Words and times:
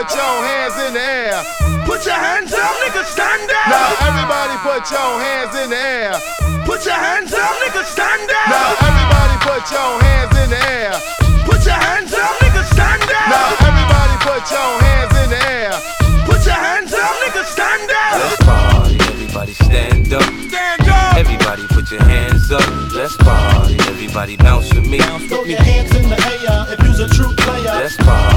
put 0.00 0.16
your 0.16 0.36
hands 0.48 0.76
in 0.80 0.92
the 0.94 1.00
air. 1.00 1.44
Put 1.84 2.06
your 2.06 2.16
hands 2.16 2.52
up, 2.54 2.72
nigga, 2.80 3.04
stand 3.04 3.50
up. 3.52 3.68
Now 3.68 4.08
everybody 4.08 4.56
put 4.64 4.88
your 4.88 5.12
hands 5.20 5.52
in 5.60 5.68
the 5.68 5.76
air. 5.76 6.12
Put 6.64 6.86
your 6.88 6.96
hands 6.96 7.32
up, 7.34 7.52
nigga, 7.60 7.84
stand 7.84 8.24
up. 8.24 8.48
Now 8.48 8.80
everybody 8.80 9.36
put 9.44 9.60
your 9.68 9.92
hands 10.00 10.32
in 10.40 10.48
the 10.48 10.60
air. 10.72 10.92
Put 11.44 11.60
your 11.68 11.76
hands 11.76 12.14
up, 12.16 12.32
nigga, 12.40 12.64
stand 12.72 13.02
up. 13.12 13.28
Now 13.28 13.48
everybody 13.68 14.14
put 14.24 14.42
your 14.48 14.72
hands 14.80 15.12
in 15.20 15.28
the 15.36 15.40
air. 15.52 15.72
Put 16.24 16.40
your 16.48 16.56
hands 16.56 16.92
up, 16.96 17.14
nigga, 17.20 17.44
stand 17.44 17.90
up. 17.92 18.12
Let's 18.24 18.40
party, 18.40 18.96
everybody 19.12 19.52
stand 19.52 20.12
up. 20.14 20.22
Stand 20.48 20.88
up. 20.88 21.16
Everybody 21.20 21.66
put 21.76 21.90
your 21.90 22.04
hands 22.04 22.50
up. 22.50 22.64
Let's 22.94 23.16
party, 23.18 23.76
everybody 23.92 24.36
bounce 24.36 24.72
with 24.72 24.88
me. 24.88 24.98
Throw 25.28 25.44
your 25.44 25.60
hands 25.60 25.94
in 25.94 26.08
the 26.08 26.16
air 26.16 26.72
if 26.72 26.80
you's 26.88 27.00
a 27.00 27.08
true 27.08 27.34
player. 27.36 27.76
Let's 27.76 27.96
party. 27.98 28.29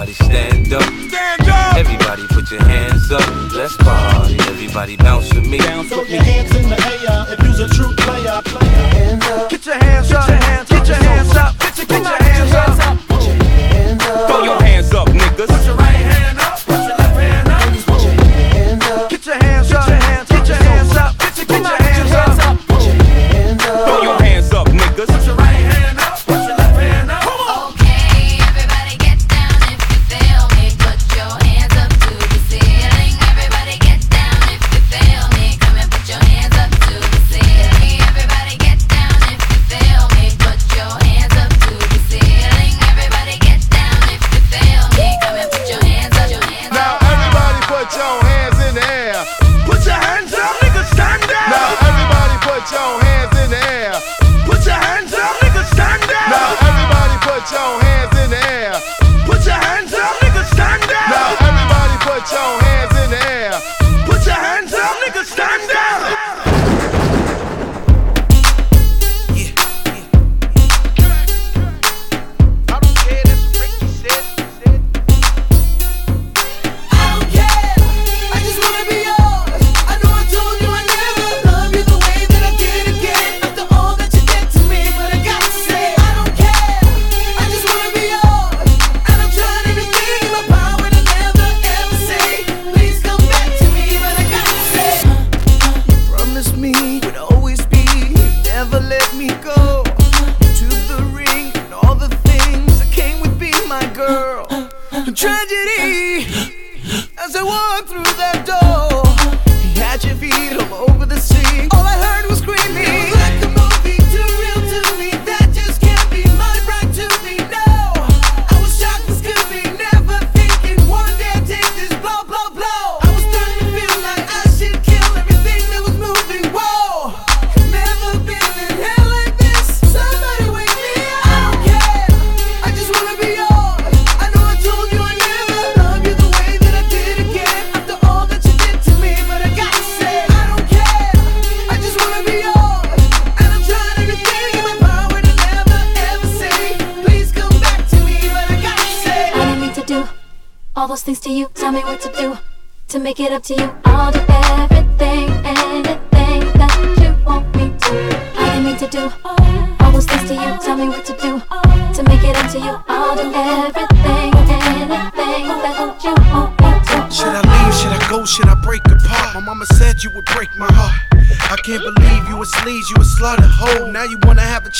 Everybody 0.00 0.24
stand 0.24 0.72
up. 0.72 0.82
Stand 0.82 1.48
up. 1.50 1.76
Everybody 1.76 2.26
put 2.28 2.50
your 2.50 2.62
hands 2.62 3.12
up. 3.12 3.52
Let's 3.52 3.76
party. 3.76 4.34
Everybody 4.48 4.96
bounce 4.96 5.30
with 5.34 5.46
me. 5.46 5.58
Bounce 5.58 5.90
your 5.90 6.22
hands 6.22 6.56
in 6.56 6.70
the 6.70 6.80
air 6.80 7.26
if 7.28 7.58
you're 7.58 7.66
a 7.66 7.68
true 7.68 7.94
player. 7.96 8.40
hands 8.64 9.24
up! 9.26 9.50
Get 9.50 9.66
your 9.66 9.74
hands 9.74 10.10
up. 10.12 10.26
Get 10.26 10.38
your 10.38 10.46
hands 10.46 10.70
up. 10.70 10.70
Get 10.70 10.88
your 10.88 10.96
hands 10.96 11.36
up. 11.36 11.54
Get 11.76 11.90
your 11.90 12.22
hands 12.22 12.80
up. 12.80 12.89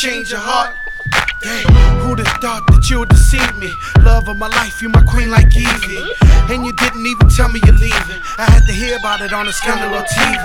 change 0.01 0.31
your 0.31 0.41
heart. 0.41 0.73
Dang, 1.45 1.69
who'd 2.01 2.25
have 2.25 2.41
thought 2.41 2.65
that 2.73 2.89
you 2.89 3.01
would 3.01 3.11
deceive 3.11 3.53
me? 3.61 3.69
Love 4.01 4.29
of 4.33 4.39
my 4.39 4.49
life, 4.49 4.81
you 4.81 4.89
my 4.89 5.05
queen 5.05 5.29
like 5.29 5.53
Evie. 5.53 6.01
And 6.49 6.65
you 6.65 6.73
didn't 6.73 7.05
even 7.05 7.29
tell 7.29 7.53
me 7.53 7.61
you're 7.69 7.77
leaving. 7.77 8.21
I 8.41 8.49
had 8.49 8.65
to 8.65 8.73
hear 8.73 8.97
about 8.97 9.21
it 9.21 9.35
on 9.35 9.45
the 9.45 9.53
scandal 9.53 9.93
on 9.93 10.05
TV. 10.09 10.41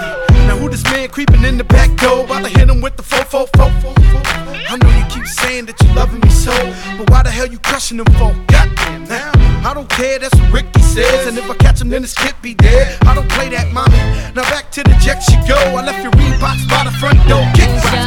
Now 0.51 0.57
who 0.57 0.67
this 0.67 0.83
man 0.91 1.07
creeping 1.07 1.45
in 1.45 1.57
the 1.57 1.63
back 1.63 1.95
door? 1.95 2.25
About 2.25 2.43
to 2.43 2.49
hit 2.49 2.67
him 2.67 2.81
with 2.81 2.97
the 2.97 3.03
fo 3.03 3.23
fo 3.23 3.45
fo 3.55 3.71
fo. 3.79 3.95
I 4.67 4.75
know 4.75 4.91
you 4.91 5.05
keep 5.07 5.25
saying 5.25 5.67
that 5.67 5.79
you're 5.81 5.95
loving 5.95 6.19
me 6.19 6.29
so, 6.29 6.51
but 6.99 7.09
why 7.09 7.23
the 7.23 7.31
hell 7.31 7.47
you 7.47 7.59
crushing 7.59 7.95
them 7.95 8.11
for? 8.19 8.35
Goddamn 8.51 9.07
now. 9.07 9.31
I 9.63 9.73
don't 9.73 9.89
care, 9.89 10.19
that's 10.19 10.35
what 10.35 10.51
Ricky 10.51 10.81
says. 10.81 11.27
And 11.27 11.37
if 11.37 11.49
I 11.49 11.55
catch 11.55 11.79
him, 11.79 11.87
then 11.87 12.01
this 12.01 12.13
kid 12.13 12.35
be 12.41 12.55
dead. 12.55 13.01
I 13.07 13.15
don't 13.15 13.29
play 13.31 13.47
that, 13.55 13.71
mommy. 13.71 13.95
Now 14.35 14.43
back 14.51 14.69
to 14.71 14.83
the 14.83 14.95
jet 14.99 15.23
you 15.31 15.39
go. 15.47 15.55
I 15.55 15.85
left 15.85 16.03
your 16.03 16.11
Reeboks 16.11 16.67
by 16.67 16.83
the 16.83 16.91
front 16.99 17.23
door. 17.29 17.47
Kick 17.55 17.71
rocks. 17.83 18.04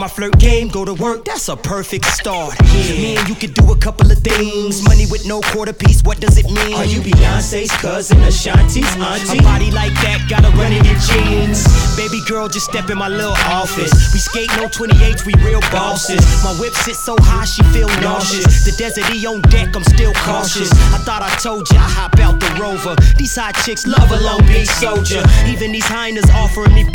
My 0.00 0.08
flirt 0.08 0.38
game, 0.38 0.68
go 0.68 0.82
to 0.82 0.94
work, 0.94 1.26
that's 1.26 1.48
a 1.50 1.56
perfect 1.56 2.06
start. 2.06 2.58
Me 2.72 3.16
and 3.16 3.28
you 3.28 3.34
could 3.34 3.52
do 3.52 3.70
a 3.70 3.76
couple 3.76 4.10
of 4.10 4.16
things. 4.18 4.82
Money 4.88 5.04
with 5.10 5.26
no 5.26 5.42
quarter 5.52 5.74
piece, 5.74 6.02
what 6.02 6.18
does 6.18 6.38
it 6.38 6.46
mean? 6.46 6.72
Are 6.72 6.86
you 6.86 7.00
Beyonce's 7.00 7.70
cousin, 7.82 8.16
Ashanti's 8.22 8.96
auntie? 8.96 9.38
A 9.38 9.42
body 9.42 9.70
like 9.70 9.92
that, 10.00 10.24
gotta 10.26 10.48
run 10.56 10.72
in 10.72 10.82
your 10.86 10.96
jeans. 11.04 11.68
Baby 11.96 12.22
girl, 12.26 12.48
just 12.48 12.64
step 12.64 12.88
in 12.88 12.96
my 12.96 13.08
little 13.08 13.36
office. 13.52 13.92
We 14.14 14.20
skate 14.20 14.48
no 14.56 14.68
28s, 14.68 15.26
we 15.26 15.34
real 15.44 15.60
bosses. 15.68 16.24
My 16.42 16.54
whip 16.56 16.72
sits 16.72 17.04
so 17.04 17.14
high, 17.20 17.44
she 17.44 17.62
feel 17.64 17.88
nauseous. 18.00 18.64
The 18.64 18.72
desert 18.72 19.04
E 19.12 19.26
on 19.26 19.42
deck, 19.52 19.76
I'm 19.76 19.84
still 19.84 20.14
cautious. 20.14 20.72
I 20.96 20.98
thought 21.04 21.20
I 21.20 21.28
told 21.36 21.68
ya, 21.70 21.76
I 21.76 21.90
hop 21.90 22.18
out 22.20 22.40
the 22.40 22.48
rover. 22.56 22.96
These 23.18 23.36
hot 23.36 23.54
chicks 23.66 23.86
love 23.86 24.10
a 24.10 24.20
Long 24.24 24.40
Beach 24.46 24.70
soldier. 24.80 25.22
Even 25.44 25.72
these 25.72 25.84
hyenas 25.84 26.30
offering 26.30 26.72
me. 26.72 26.88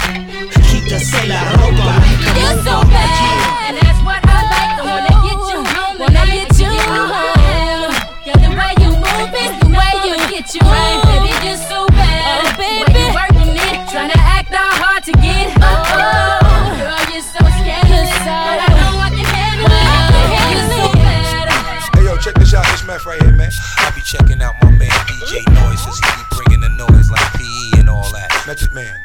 Keep 0.85 0.93
the 0.93 0.99
sailor 0.99 1.41
roba. 1.57 1.97
You're 2.37 2.61
so 2.61 2.85
bad, 2.93 3.73
and 3.73 3.77
that's 3.81 3.97
what 4.05 4.21
I 4.21 4.45
like. 4.53 4.77
I 4.77 4.85
wanna 4.85 5.17
get 5.25 5.41
you 5.49 5.59
home, 5.65 5.97
wanna 5.97 6.25
get 6.29 6.53
you 6.61 6.69
home. 6.69 7.89
Girl, 8.21 8.37
the 8.37 8.53
way 8.53 8.69
you 8.77 8.93
move 8.93 9.33
is 9.33 9.53
the 9.65 9.69
way 9.73 9.93
you 10.05 10.13
get 10.29 10.45
you 10.53 10.61
home. 10.61 11.01
Baby, 11.09 11.33
you're 11.41 11.57
so 11.57 11.89
bad. 11.89 12.37
Oh, 12.37 12.53
baby. 12.61 12.93
The 12.93 13.01
you 13.01 13.09
working 13.17 13.57
it, 13.57 13.81
tryna 13.89 14.13
act 14.13 14.53
all 14.53 14.77
hard 14.77 15.01
to 15.09 15.13
get. 15.25 15.57
Oh, 15.57 15.65
oh. 15.65 16.45
Girl, 16.77 17.01
you're 17.09 17.25
so 17.33 17.41
scandalous, 17.41 18.13
but 18.21 18.57
I 18.61 18.69
know 18.77 19.01
I 19.01 19.09
can 19.09 19.25
handle 19.25 19.65
it. 19.65 19.89
I 19.89 20.05
can 20.05 20.25
handle 20.37 20.69
it. 20.69 20.85
You're 20.85 20.85
so 20.85 21.01
bad. 21.01 21.97
Hey 21.97 22.05
yo, 22.05 22.13
check 22.21 22.35
this 22.37 22.53
out, 22.53 22.61
this 22.69 22.85
meth 22.85 23.09
right 23.09 23.17
here, 23.25 23.33
man. 23.33 23.49
I 23.81 23.89
be 23.89 24.01
checking 24.05 24.37
out 24.37 24.53
my 24.61 24.69
man 24.69 24.93
DJ 25.09 25.49
Noise, 25.49 25.81
cause 25.81 25.97
he 25.97 26.05
be 26.13 26.25
bringing 26.29 26.61
the 26.61 26.69
noise 26.77 27.09
like 27.09 27.25
PE 27.33 27.81
and 27.81 27.89
all 27.89 28.13
that. 28.13 28.29
Method 28.45 28.69
man. 28.71 29.04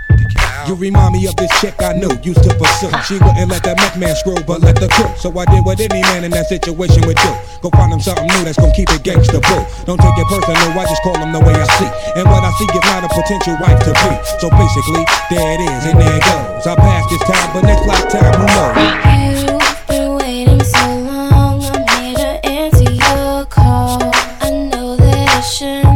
You 0.71 0.77
remind 0.77 1.19
me 1.19 1.27
of 1.27 1.35
this 1.35 1.51
chick 1.59 1.75
I 1.83 1.99
knew, 1.99 2.15
used 2.23 2.47
to 2.47 2.55
pursue. 2.55 2.95
She 3.03 3.19
wouldn't 3.19 3.51
let 3.51 3.67
that 3.67 3.75
meth 3.83 3.99
man 3.99 4.15
screw, 4.15 4.39
but 4.47 4.63
let 4.63 4.79
the 4.79 4.87
cook. 4.87 5.19
So 5.19 5.27
I 5.35 5.43
did 5.51 5.67
what 5.67 5.83
any 5.83 5.99
man 5.99 6.23
in 6.23 6.31
that 6.31 6.47
situation 6.47 7.03
would 7.11 7.19
do. 7.19 7.33
Go 7.59 7.75
find 7.75 7.91
him 7.91 7.99
something 7.99 8.23
new 8.23 8.47
that's 8.47 8.55
gonna 8.55 8.71
keep 8.71 8.87
it 8.95 9.03
gangsta 9.03 9.43
boo. 9.43 9.67
Don't 9.83 9.99
take 9.99 10.15
it 10.15 10.29
personal, 10.31 10.71
I 10.71 10.87
just 10.87 11.03
call 11.03 11.19
him 11.19 11.35
the 11.35 11.43
way 11.43 11.59
I 11.59 11.67
see. 11.75 11.91
And 12.15 12.31
what 12.31 12.47
I 12.47 12.55
see 12.55 12.71
is 12.71 12.87
not 12.87 13.03
a 13.03 13.11
potential 13.11 13.59
wife 13.59 13.83
to 13.83 13.91
be. 13.99 14.11
So 14.39 14.47
basically, 14.55 15.03
there 15.27 15.59
it 15.59 15.61
is, 15.67 15.83
and 15.91 15.99
there 15.99 16.15
it 16.15 16.23
goes. 16.23 16.63
I 16.63 16.79
passed 16.79 17.11
this 17.11 17.25
time, 17.27 17.51
but 17.51 17.67
next 17.67 17.83
lifetime, 17.91 18.31
who 18.39 18.47
knows? 18.47 19.11
You've 25.59 25.90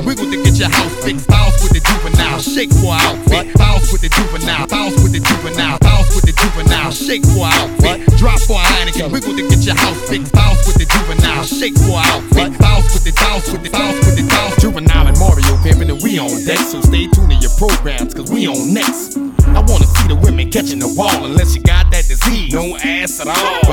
wiggle 0.00 0.30
to 0.30 0.38
get 0.42 0.56
your 0.58 0.70
house 0.70 0.94
fixed. 1.04 1.28
Bounce 1.28 1.60
with 1.62 1.72
the 1.76 1.82
juvenile, 1.84 2.40
shake 2.40 2.72
for 2.80 2.94
outfit. 2.94 3.52
Bounce 3.56 3.92
with 3.92 4.02
the 4.02 4.10
juvenile, 4.10 4.66
bounce 4.66 4.96
with 5.02 5.12
the 5.12 5.20
juvenile, 5.20 5.78
bounce 5.80 6.14
with 6.14 6.24
the 6.24 6.34
juvenile, 6.34 6.90
shake 6.90 7.24
for 7.32 7.46
outfit. 7.46 8.06
Drop 8.16 8.40
for 8.40 8.58
a 8.58 8.64
Heineken, 8.64 9.12
wiggle 9.12 9.36
to 9.36 9.44
get 9.48 9.60
your 9.64 9.76
house 9.76 10.00
fixed. 10.08 10.32
Bounce 10.32 10.66
with 10.66 10.78
the 10.80 10.86
juvenile, 10.86 11.44
shake 11.44 11.76
for 11.84 12.00
outfit. 12.00 12.56
Bounce 12.58 12.92
with 12.94 13.04
the 13.04 13.12
bounce 13.16 13.46
with 13.52 13.62
the 13.62 13.70
bounce 13.70 13.98
with 14.06 14.16
the 14.16 14.24
bounce. 14.28 14.56
Juvenile 14.60 15.06
and 15.08 15.18
Mario 15.18 15.54
pimping 15.62 15.90
and 15.90 16.00
we 16.02 16.18
on 16.18 16.32
deck, 16.44 16.58
so 16.58 16.80
stay 16.80 17.06
tuned 17.08 17.30
to 17.30 17.36
your 17.40 17.54
programs, 17.58 18.14
cause 18.14 18.30
we 18.30 18.46
on 18.46 18.72
next. 18.72 19.16
I 19.50 19.60
wanna 19.60 19.86
see 19.86 20.08
the 20.08 20.16
women 20.16 20.50
catching 20.50 20.78
the 20.78 20.92
ball 20.96 21.24
unless 21.24 21.56
you. 21.56 21.69
For 23.20 23.26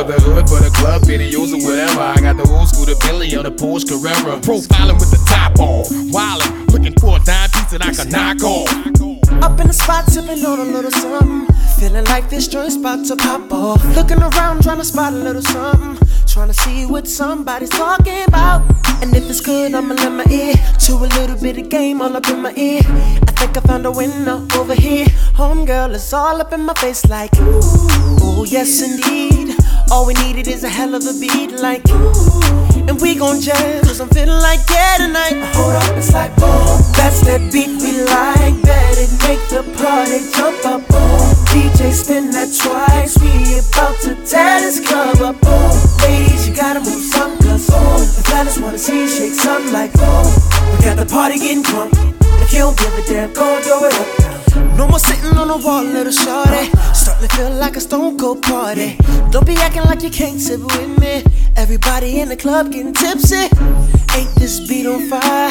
the 0.04 0.20
hood, 0.20 0.50
for 0.50 0.60
the 0.60 0.70
club, 0.76 1.04
videos 1.04 1.56
or 1.56 1.64
whatever. 1.64 2.02
I 2.02 2.20
got 2.20 2.36
the 2.36 2.44
old 2.52 2.68
school, 2.68 2.84
the 2.84 3.00
Billy 3.08 3.34
or 3.34 3.44
the 3.44 3.52
Porsche 3.52 3.88
Carrera. 3.88 4.42
Profiling 4.42 5.00
with 5.00 5.10
the 5.10 5.24
top 5.24 5.58
off. 5.58 5.88
Wildin', 6.12 6.68
looking 6.68 6.92
for 7.00 7.16
a 7.16 7.24
dime 7.24 7.48
piece 7.56 7.72
that 7.72 7.80
I 7.80 7.94
can 7.96 8.10
knock 8.10 8.44
off. 8.44 8.68
Up 9.42 9.58
in 9.62 9.68
the 9.68 9.74
spot, 9.74 10.04
sipping 10.12 10.44
on 10.44 10.60
a 10.60 10.64
little 10.64 10.92
something. 10.92 11.48
Feeling 11.80 12.04
like 12.12 12.30
this 12.30 12.50
joint's 12.50 12.76
about 12.76 13.06
to 13.06 13.16
pop 13.16 13.50
off. 13.54 13.86
Looking 13.96 14.20
around, 14.20 14.64
trying 14.64 14.80
to 14.80 14.84
spot 14.84 15.14
a 15.14 15.16
little 15.16 15.42
something. 15.42 15.96
Trying 16.38 16.50
to 16.50 16.54
see 16.54 16.86
what 16.86 17.08
somebody's 17.08 17.72
talking 17.72 18.24
about. 18.28 18.62
And 19.02 19.12
if 19.16 19.28
it's 19.28 19.42
good, 19.42 19.74
I'ma 19.74 19.96
let 19.96 20.12
my 20.12 20.26
ear 20.32 20.54
to 20.86 20.94
a 20.94 21.10
little 21.18 21.36
bit 21.36 21.58
of 21.58 21.68
game 21.70 22.00
all 22.00 22.16
up 22.16 22.30
in 22.30 22.44
my 22.44 22.54
ear. 22.56 22.82
I 22.86 23.32
think 23.32 23.58
I 23.58 23.62
found 23.62 23.88
a 23.88 23.92
winner 23.92 24.46
over 24.56 24.76
here. 24.76 25.08
Homegirl 25.34 25.96
is 25.96 26.14
all 26.14 26.40
up 26.40 26.54
in 26.54 26.62
my 26.62 26.76
face, 26.76 27.08
like, 27.10 27.32
ooh, 27.40 28.46
yes 28.46 28.84
indeed. 28.84 29.56
All 29.90 30.06
we 30.06 30.14
needed 30.14 30.48
is 30.48 30.64
a 30.64 30.70
hell 30.70 30.94
of 30.94 31.08
a 31.08 31.14
beat 31.20 31.54
like 31.54 31.82
ooh, 31.90 32.42
and 32.88 33.00
we 33.02 33.16
gon' 33.16 33.40
jam 33.40 33.82
cause 33.84 34.02
I'm 34.02 34.10
feeling 34.10 34.42
like 34.42 34.60
yeah 34.70 34.98
tonight. 34.98 35.40
Hold 35.56 35.76
up, 35.76 35.98
it's 35.98 36.12
like 36.12 36.36
boom, 36.36 36.84
that's 36.92 37.22
that 37.22 37.40
beat 37.54 37.72
we 37.82 38.04
like. 38.04 38.62
Bet 38.64 38.98
it 39.00 39.12
make 39.24 39.42
the 39.48 39.64
party 39.80 40.20
jump 40.36 40.60
up. 40.66 40.86
Boom, 40.90 41.37
DJ 41.58 41.92
spin 41.92 42.30
that 42.32 42.54
twice. 42.54 43.18
We 43.18 43.58
about 43.58 43.98
to 44.02 44.14
tear 44.30 44.62
this 44.62 44.80
club 44.80 45.18
up. 45.22 45.42
Boom, 45.42 45.74
ladies 46.04 46.48
you 46.48 46.56
gotta 46.56 46.80
move 46.80 47.02
some 47.02 47.36
cause 47.40 47.68
boom, 47.68 47.98
the 47.98 48.24
fellas 48.30 48.60
wanna 48.60 48.78
see 48.78 49.00
you 49.02 49.08
shake 49.08 49.34
something 49.34 49.74
like 49.74 49.92
boom. 49.94 50.26
We 50.78 50.86
got 50.86 50.98
the 50.98 51.08
party 51.10 51.40
getting 51.40 51.64
drunk. 51.64 51.94
If 52.44 52.54
you 52.54 52.60
don't 52.60 52.78
give 52.78 52.94
a 52.94 53.02
damn, 53.08 53.34
go 53.34 53.60
throw 53.62 53.88
it 53.88 53.94
up. 53.96 54.37
No 54.78 54.88
more 54.88 55.00
sitting 55.00 55.38
on 55.38 55.48
the 55.48 55.58
wall, 55.58 55.84
little 55.84 56.12
shorty. 56.12 56.70
Starting 56.94 57.28
to 57.28 57.36
feel 57.36 57.52
like 57.52 57.76
a 57.76 57.82
stone 57.82 58.18
cold 58.18 58.42
party. 58.44 58.98
Don't 59.32 59.46
be 59.46 59.56
acting 59.56 59.84
like 59.84 60.04
you 60.04 60.10
can't 60.10 60.40
sip 60.40 60.62
with 60.62 61.00
me. 61.00 61.24
Everybody 61.56 62.20
in 62.20 62.30
the 62.30 62.38
club 62.38 62.72
getting 62.72 62.94
tipsy. 62.94 63.50
Ain't 64.16 64.34
this 64.36 64.68
beat 64.68 64.86
on 64.86 65.10
fire? 65.10 65.50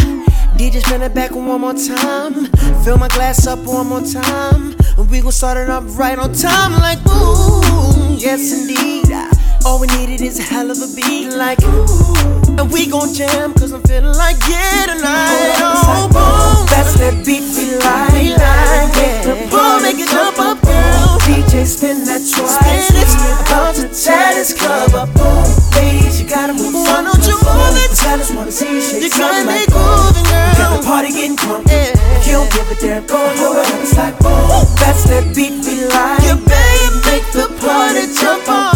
DJ 0.56 0.80
spin 0.84 1.02
it 1.02 1.14
back 1.14 1.32
one 1.32 1.60
more 1.60 1.74
time. 1.74 2.46
Fill 2.84 2.98
my 2.98 3.08
glass 3.08 3.46
up 3.46 3.58
one 3.60 3.88
more 3.88 4.02
time. 4.02 4.76
And 4.96 5.10
we 5.10 5.20
gon' 5.20 5.32
start 5.32 5.58
it 5.58 5.68
up 5.68 5.84
right 5.98 6.18
on 6.18 6.32
time. 6.32 6.72
Like, 6.72 6.98
ooh, 7.06 8.16
yes 8.16 8.52
indeed. 8.52 9.35
All 9.66 9.80
we 9.80 9.88
needed 9.98 10.22
is 10.22 10.38
a 10.38 10.46
hell 10.46 10.70
of 10.70 10.78
a 10.78 10.86
beat. 10.94 11.34
Like, 11.34 11.58
ooh, 11.66 12.14
and 12.54 12.70
we 12.70 12.86
gon' 12.86 13.10
jam. 13.12 13.50
Cause 13.58 13.72
I'm 13.74 13.82
feeling 13.82 14.14
like, 14.14 14.38
yeah, 14.46 14.94
tonight. 14.94 15.58
Oh, 15.58 16.06
boom. 16.06 16.70
That's 16.70 16.94
that 17.02 17.26
beat 17.26 17.42
we 17.58 17.74
like. 17.82 18.14
like 18.38 18.94
yeah. 18.94 19.26
Boom, 19.50 19.82
make 19.82 19.98
it 19.98 20.06
jump 20.06 20.38
up, 20.38 20.62
girl. 20.62 21.18
DJ 21.26 21.66
spin 21.66 22.06
that 22.06 22.22
twice. 22.22 22.62
Spin 22.62 22.94
it. 22.94 23.10
About 23.42 23.74
to 23.82 23.90
tear 23.90 24.38
this 24.38 24.54
club 24.54 24.94
up. 24.94 25.10
Boom. 25.18 25.42
Ladies, 25.74 26.22
you 26.22 26.30
gotta 26.30 26.54
move. 26.54 26.70
Why 26.86 27.02
don't 27.02 27.26
you 27.26 27.34
move 27.34 27.74
it? 27.82 27.90
Fellas 27.98 28.30
wanna 28.30 28.54
see 28.54 28.70
you 28.70 28.80
shake 28.80 29.02
You 29.02 29.10
gotta 29.18 29.50
be 29.50 29.66
moving, 29.74 30.26
girl. 30.30 30.54
Got 30.62 30.78
the 30.78 30.80
party 30.86 31.10
getting 31.10 31.34
drunk. 31.34 31.66
If 31.66 32.22
you 32.22 32.38
don't 32.38 32.50
give 32.54 32.70
a 32.70 32.76
damn, 32.78 33.02
go 33.10 33.18
hold 33.18 33.58
it. 33.66 33.82
It's 33.82 33.98
like 33.98 34.14
boom. 34.22 34.62
That's 34.78 35.10
that 35.10 35.34
beat 35.34 35.58
we 35.66 35.90
like. 35.90 36.22
You 36.22 36.38
baby, 36.38 36.86
make 37.10 37.26
the 37.34 37.50
party 37.58 38.06
jump 38.14 38.46
up. 38.46 38.75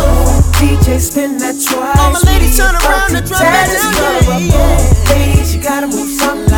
Spin 1.01 1.39
that 1.39 1.55
twice. 1.55 1.99
All 1.99 2.13
my 2.13 2.21
ladies 2.27 2.59
turn 2.59 2.75
around 2.75 3.15
and 3.17 3.27
drop 3.27 3.41
that 3.41 3.73
down, 3.73 4.51
yeah, 4.51 4.53
yeah. 4.53 5.15
Ladies, 5.15 5.55
you 5.55 5.63
gotta 5.63 5.87
move 5.87 6.11
something 6.11 6.50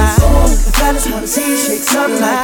fellas 0.82 1.06
wanna 1.08 1.26
see 1.26 1.46
you 1.46 1.56
shake 1.56 1.86
something 1.86 2.20
like. 2.20 2.42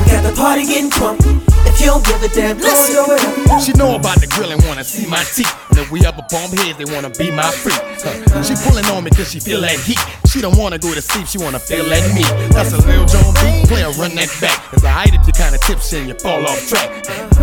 We 0.00 0.04
got 0.08 0.24
the 0.24 0.32
party 0.34 0.64
getting 0.64 0.88
drunk. 0.88 1.20
If 1.68 1.78
you 1.80 1.86
don't 1.92 2.04
give 2.04 2.22
a 2.22 2.28
damn, 2.28 2.56
go 2.56 2.64
and 2.64 2.88
throw 2.88 3.14
it 3.14 3.50
up. 3.52 3.62
She 3.62 3.72
know 3.72 3.96
about 3.96 4.18
the 4.20 4.26
grill 4.26 4.50
and 4.50 4.62
wanna 4.64 4.84
see 4.84 5.06
my 5.06 5.22
teeth. 5.36 5.52
And 5.68 5.78
if 5.78 5.90
we 5.90 6.04
up 6.06 6.16
a 6.16 6.24
bomb 6.32 6.50
heads, 6.56 6.78
they 6.78 6.88
wanna 6.88 7.10
be 7.10 7.30
my 7.30 7.50
freak. 7.50 7.76
Huh. 8.00 8.42
She 8.42 8.54
pulling 8.64 8.86
on 8.86 9.04
me 9.04 9.10
cause 9.10 9.30
she 9.30 9.40
feel 9.40 9.60
that 9.60 9.78
heat. 9.80 10.00
She 10.26 10.40
don't 10.40 10.56
wanna 10.56 10.78
go 10.78 10.94
to 10.94 11.02
sleep, 11.02 11.26
she 11.26 11.38
wanna 11.38 11.60
feel 11.60 11.84
that 11.84 12.04
me. 12.16 12.24
That's 12.54 12.72
a 12.72 12.80
Lil 12.88 13.04
Jon 13.04 13.28
beat, 13.44 13.68
player 13.68 13.90
run 14.00 14.14
that 14.16 14.32
back. 14.40 14.56
It's 14.72 14.82
a 14.82 14.90
height 14.90 15.12
that 15.12 15.26
you 15.26 15.32
kinda 15.32 15.58
tipsy 15.58 15.98
and 15.98 16.08
you 16.08 16.16
fall 16.18 16.40
off 16.46 16.60
track. 16.68 16.88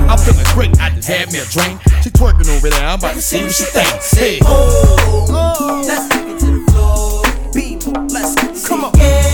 I'm 0.10 0.18
feeling 0.18 0.50
great, 0.56 0.72
I 0.82 0.90
just 0.90 1.08
had 1.08 1.32
me 1.32 1.40
a 1.40 1.46
drink. 1.46 1.80
She 2.02 2.10
twerking 2.10 2.50
over 2.50 2.70
there, 2.70 2.88
I'm 2.88 2.98
about 2.98 3.14
to 3.14 3.22
see 3.22 3.44
what 3.44 3.54
she 3.54 3.66
thinks. 3.66 4.12
Hey. 4.12 4.40
Oh, 4.44 5.84
let's 5.88 6.08
take 6.10 6.28
it 6.28 6.40
to 6.40 6.50
the 6.58 6.64
floor. 6.72 7.22
People, 7.54 7.94
let's 8.10 8.68
come 8.68 8.86
on. 8.86 8.92
Yeah, 8.98 9.27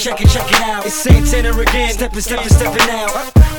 check 0.00 0.20
it, 0.22 0.28
check 0.28 0.50
it, 0.50 0.60
out. 0.62 0.86
It's 0.86 0.94
Santana 0.94 1.52
again, 1.58 1.92
stepping, 1.92 2.20
stepping, 2.20 2.48
stepping 2.48 2.88
out. 2.88 3.10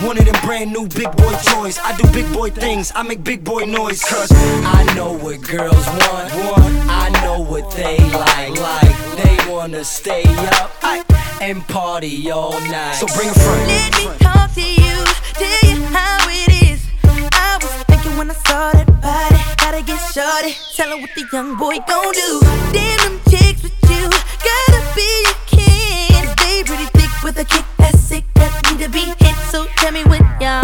One 0.02 0.18
of 0.18 0.26
them 0.26 0.36
brand 0.44 0.74
new 0.74 0.88
big 0.88 1.12
boy 1.16 1.34
toys. 1.46 1.78
I 1.78 1.96
do 1.98 2.10
big 2.12 2.32
boy 2.34 2.50
things, 2.50 2.92
I 2.96 3.04
make 3.04 3.24
big 3.24 3.44
boy 3.44 3.66
noise. 3.66 4.02
Cause 4.04 4.32
I 4.32 4.92
know 4.96 5.14
what 5.14 5.42
girls 5.44 5.86
want, 5.86 6.34
want. 6.42 6.76
I 6.90 7.10
know 7.22 7.42
what 7.42 7.70
they 7.76 8.00
like, 8.10 8.58
like. 8.60 8.96
They 9.22 9.52
wanna 9.52 9.84
stay 9.84 10.24
up 10.26 10.72
and 11.42 11.62
party 11.68 12.32
all 12.32 12.60
night. 12.60 12.96
So 12.96 13.06
bring 13.16 13.30
a 13.30 13.34
friend. 13.34 13.68
Let 13.68 13.98
me 13.98 14.18
talk 14.18 14.52
to 14.56 14.62
you, 14.62 15.06
tell 15.38 15.70
you 15.70 15.84
how 15.94 16.28
it 16.28 16.70
is. 16.70 16.82
I 17.34 17.60
was 17.62 17.72
thinking 17.84 18.18
when 18.18 18.32
I 18.32 18.34
saw 18.34 18.72
that 18.72 18.88
body, 19.00 19.42
gotta 19.58 19.84
get 19.84 20.00
shorty. 20.10 20.56
Tell 20.76 20.90
her 20.90 21.02
what 21.02 21.12
the 21.14 21.24
young 21.32 21.56
boy 21.56 21.78
gon' 21.88 22.14
do. 22.14 22.42
Damn 22.74 22.98
them 22.98 23.22
chicks 23.30 23.62
with 23.62 23.78
you, 23.92 24.10
gotta 24.10 24.96
be 24.96 25.26
a 25.30 25.51
pretty 26.66 26.86
thick 26.98 27.12
with 27.24 27.40
a 27.40 27.46
kick 27.46 27.66
that's 27.78 28.00
sick, 28.00 28.26
that 28.36 28.52
need 28.70 28.84
to 28.84 28.90
be 28.90 29.06
hit. 29.24 29.36
So 29.52 29.66
tell 29.78 29.92
me 29.92 30.04
what 30.04 30.22
y'all 30.42 30.61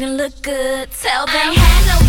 you're 0.00 0.10
look 0.10 0.42
good. 0.42 0.90
Tell 0.90 1.26
them. 1.26 1.36
ain't 1.36 1.56
had 1.56 2.00
no 2.00 2.05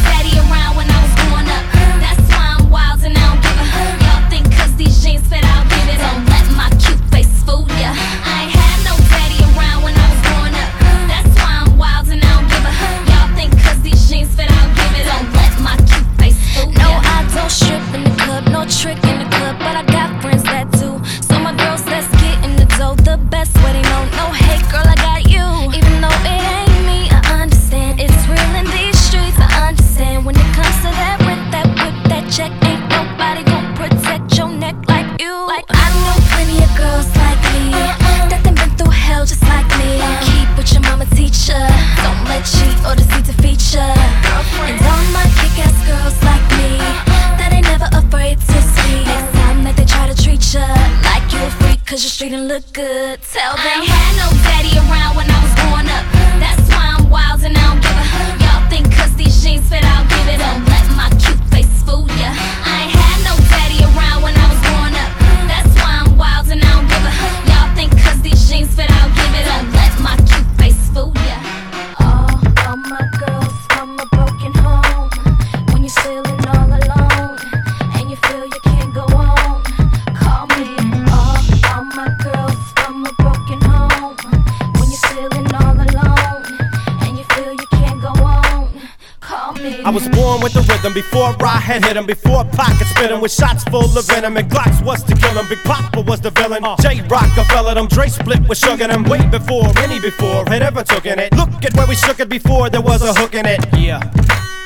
had 91.67 91.84
hit 91.84 91.97
him, 91.97 92.06
before 92.06 92.45
pockets 92.45 92.89
spit 92.91 93.12
him 93.12 93.19
with 93.19 93.32
shots 93.32 93.63
full 93.65 93.97
of 93.97 94.06
venom 94.08 94.38
and 94.38 94.49
Glocks 94.49 94.82
was 94.86 95.03
to 95.03 95.13
kill 95.15 95.38
him. 95.38 95.47
Big 95.49 95.60
Papa 95.60 96.01
was 96.01 96.21
the 96.21 96.32
villain. 96.32 96.63
Uh. 96.63 96.77
J 96.77 97.01
Rockefeller, 97.10 97.75
them 97.75 97.88
Dre 97.88 98.08
split 98.08 98.47
with 98.47 98.58
sugar 98.58 98.88
them 98.88 99.03
way 99.03 99.25
before 99.27 99.67
any 99.80 99.99
before 99.99 100.45
had 100.47 100.62
ever 100.62 100.84
taken 100.84 101.19
it. 101.19 101.34
Look 101.34 101.65
at 101.65 101.75
where 101.75 101.88
we 101.88 101.95
shook 101.95 102.21
it 102.21 102.30
before 102.30 102.69
there 102.69 102.82
was 102.82 103.01
a 103.01 103.13
hook 103.13 103.36
in 103.36 103.45
it. 103.45 103.60
Yeah. 103.77 103.99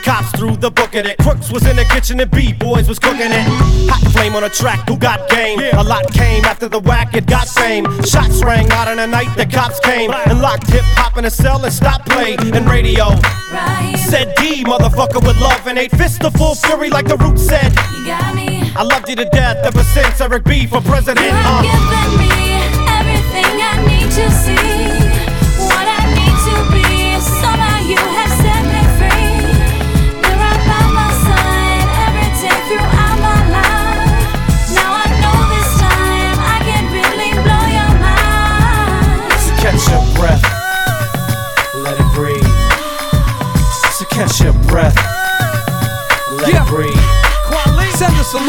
Cops 0.04 0.32
threw 0.38 0.56
the 0.58 0.72
book 0.72 0.96
at 0.96 1.06
it. 1.06 1.18
Crooks 1.20 1.52
was 1.52 1.66
in 1.68 1.76
the 1.76 1.86
kitchen 1.86 2.20
and 2.20 2.30
B-boys 2.32 2.88
was 2.90 2.98
cooking 3.00 3.32
it. 3.32 3.46
Hot 3.90 4.12
flame 4.12 4.36
on 4.36 4.44
a 4.44 4.50
track, 4.50 4.88
who 4.90 4.98
got 4.98 5.30
game? 5.30 5.60
A 5.74 5.84
lot 5.84 6.12
came 6.12 6.44
after 6.46 6.68
the 6.68 6.80
whack, 6.80 7.14
it 7.16 7.28
got 7.28 7.48
fame. 7.48 7.86
Shots 8.04 8.44
rang 8.44 8.70
out 8.72 8.88
in 8.88 8.98
the 8.98 9.08
night, 9.08 9.30
the 9.38 9.46
cops 9.46 9.80
came 9.80 10.12
and 10.12 10.42
locked 10.42 10.68
hip 10.72 10.84
hop 10.98 11.18
in 11.18 11.26
a 11.26 11.30
cell 11.30 11.64
and 11.64 11.74
stopped 11.74 12.10
play 12.10 12.36
and 12.36 12.68
radio. 12.70 13.10
Said 14.10 14.34
D, 14.38 14.64
motherfucker 14.64 15.26
with 15.26 15.38
love 15.40 15.66
and 15.68 15.78
eight 15.78 15.92
fists 15.92 16.24
of 16.26 16.34
full 16.34 16.56
fury 16.56 16.90
like 16.90 17.08
the 17.08 17.18
root 17.18 17.38
said. 17.38 17.72
You 17.96 18.08
got 18.08 18.36
me. 18.36 18.72
I 18.76 18.84
loved 18.84 19.08
you 19.10 19.16
to 19.18 19.26
death 19.26 19.58
ever 19.66 19.84
since 19.84 20.20
Eric 20.20 20.44
B 20.46 20.66
for 20.66 20.82
president. 20.82 21.26
You 21.26 21.32
have 21.32 21.60
Uh. 21.60 21.62
given 21.62 22.18
me 22.20 22.54
everything 22.88 23.62
I 23.62 23.86
need 23.88 24.10
to 24.12 24.32
see, 24.32 24.81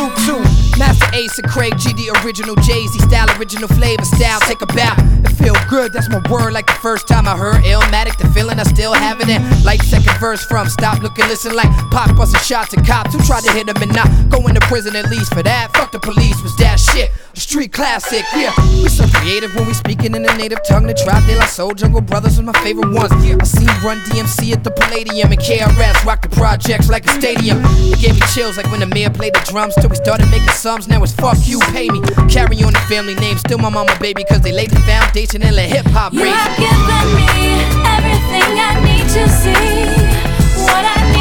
Salute 0.02 0.42
to 0.42 0.78
Masta 0.80 1.14
Ace 1.14 1.38
and 1.38 1.48
Craig 1.48 1.78
G, 1.78 1.92
the 1.92 2.10
original 2.24 2.56
Jay 2.56 2.84
Z 2.88 2.98
style, 2.98 3.28
original 3.38 3.68
flavor 3.68 4.04
style. 4.04 4.40
Take 4.40 4.60
a 4.60 4.66
bow. 4.66 4.96
It 5.22 5.30
feel 5.38 5.54
good, 5.70 5.92
that's 5.92 6.08
my 6.08 6.18
word. 6.28 6.52
Like 6.52 6.66
the 6.66 6.80
first 6.82 7.06
time 7.06 7.28
I 7.28 7.36
heard 7.36 7.62
Illmatic, 7.62 8.18
the 8.18 8.26
feeling 8.34 8.58
I 8.58 8.64
still 8.64 8.92
have 8.92 9.20
it 9.20 9.28
in. 9.28 9.40
Like 9.62 9.80
second 9.84 10.18
verse 10.18 10.44
from 10.44 10.68
Stop 10.68 11.02
Looking, 11.02 11.26
Listen, 11.28 11.54
like 11.54 11.70
Pac 11.92 12.16
busting 12.16 12.40
shots 12.40 12.76
at 12.76 12.84
cops 12.84 13.14
who 13.14 13.22
tried 13.22 13.44
to 13.44 13.52
hit 13.52 13.68
him 13.68 13.76
and 13.80 13.94
not 13.94 14.08
going 14.28 14.54
to 14.54 14.60
prison 14.62 14.96
at 14.96 15.08
least 15.08 15.32
for 15.32 15.44
that. 15.44 15.70
Fuck 15.72 15.92
the 15.92 16.00
police, 16.00 16.42
was 16.42 16.56
that 16.56 16.80
shit? 16.80 17.12
Street 17.34 17.72
classic, 17.72 18.24
yeah. 18.36 18.52
We 18.82 18.88
so 18.88 19.08
creative 19.08 19.54
when 19.54 19.66
we 19.66 19.72
speaking 19.72 20.14
in 20.14 20.22
the 20.22 20.34
native 20.34 20.62
tongue. 20.64 20.86
The 20.86 20.94
tribe, 20.94 21.24
De 21.26 21.34
La 21.36 21.46
Soul 21.46 21.72
Jungle 21.72 22.02
Brothers 22.02 22.36
was 22.36 22.44
my 22.44 22.52
favorite 22.60 22.92
ones. 22.92 23.10
I 23.12 23.42
seen 23.44 23.68
Run 23.82 23.98
DMC 24.08 24.52
at 24.52 24.62
the 24.64 24.70
Palladium 24.70 25.32
and 25.32 25.40
KRS 25.40 26.04
rock 26.04 26.22
the 26.22 26.28
projects 26.28 26.90
like 26.90 27.06
a 27.06 27.08
stadium. 27.08 27.58
It 27.64 28.00
gave 28.00 28.14
me 28.14 28.20
chills 28.34 28.56
like 28.58 28.70
when 28.70 28.80
the 28.80 28.86
mayor 28.86 29.10
played 29.10 29.34
the 29.34 29.40
drums 29.50 29.74
till 29.76 29.88
we 29.88 29.96
started 29.96 30.28
making 30.30 30.48
sums. 30.50 30.88
Now 30.88 31.02
it's 31.02 31.12
fuck 31.12 31.38
you, 31.44 31.58
pay 31.72 31.88
me. 31.88 32.00
Carry 32.28 32.62
on 32.64 32.72
the 32.72 32.84
family 32.88 33.14
name, 33.16 33.38
still 33.38 33.58
my 33.58 33.70
mama 33.70 33.96
baby, 33.98 34.24
cause 34.24 34.42
they 34.42 34.52
laid 34.52 34.70
the 34.70 34.80
foundation 34.80 35.42
and 35.42 35.56
let 35.56 35.70
hip 35.70 35.86
hop 35.86 36.12
You 36.12 36.24
have 36.24 36.56
given 36.60 37.16
me 37.16 37.64
everything 37.96 38.52
I 38.60 38.76
need 38.84 39.08
to 39.08 39.24
see, 39.40 40.64
what 40.68 40.84
I 40.84 41.11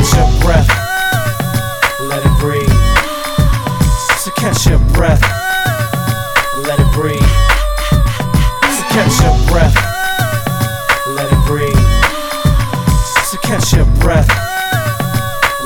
catch 0.00 0.16
your 0.16 0.40
breath, 0.40 0.68
let 2.08 2.24
it 2.24 2.38
breathe. 2.40 2.70
So 4.20 4.30
catch 4.32 4.66
your 4.66 4.78
breath, 4.96 5.20
let 6.66 6.80
it 6.80 6.90
breathe. 6.92 7.20
So 8.72 8.82
catch 8.94 9.20
your 9.20 9.36
breath, 9.48 9.76
let 11.06 11.30
it 11.30 11.46
breathe. 11.46 11.76
So 13.28 13.36
catch 13.42 13.72
your 13.74 13.84
breath, 14.00 14.28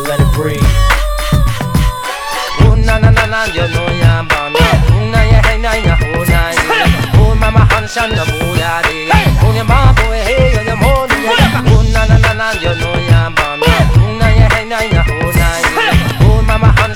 let 0.09 0.19
it 0.21 0.33
breathe. 0.35 0.63
Oh 2.67 2.75
na 2.75 2.99
na 2.99 3.11
na 3.11 3.27
na, 3.27 3.45
yo 3.55 3.67
no 3.69 3.87
ya 3.93 4.23
ba 4.25 4.51
na. 4.51 4.59
Oh 4.91 5.11
na 5.11 5.23
ya 5.23 5.43
hey 5.47 5.59
na 5.59 5.75
ya 5.75 5.97
oh 6.03 6.25
na 6.25 6.51
ya. 6.51 7.23
Oh 7.23 7.35
mama 7.39 7.61
han 7.71 7.87
shan 7.87 8.11
na 8.11 8.25
mu 8.25 8.35
oh, 8.51 8.55
ya 8.59 8.83
de. 8.83 9.09
Oh 9.47 9.53
ya 9.55 9.63
ma 9.65 9.93
bo 9.95 10.11
eh, 10.13 10.25
hey 10.25 10.55
yo 10.55 10.63
ya 10.63 10.75
mo. 10.75 11.07
Oh 11.07 11.83
na 11.93 12.07
na 12.07 12.19
na 12.19 12.33
na, 12.35 12.53
yo 12.61 12.75
no 12.75 12.94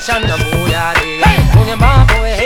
mama 0.09 0.21
han 0.21 0.21
shan 0.21 0.21
na 0.27 0.35
mu 0.37 0.67
ya 0.67 0.93
de. 0.93 1.11
Ya 1.69 1.75
ma 1.77 2.05
bo 2.09 2.23
hey 2.25 2.38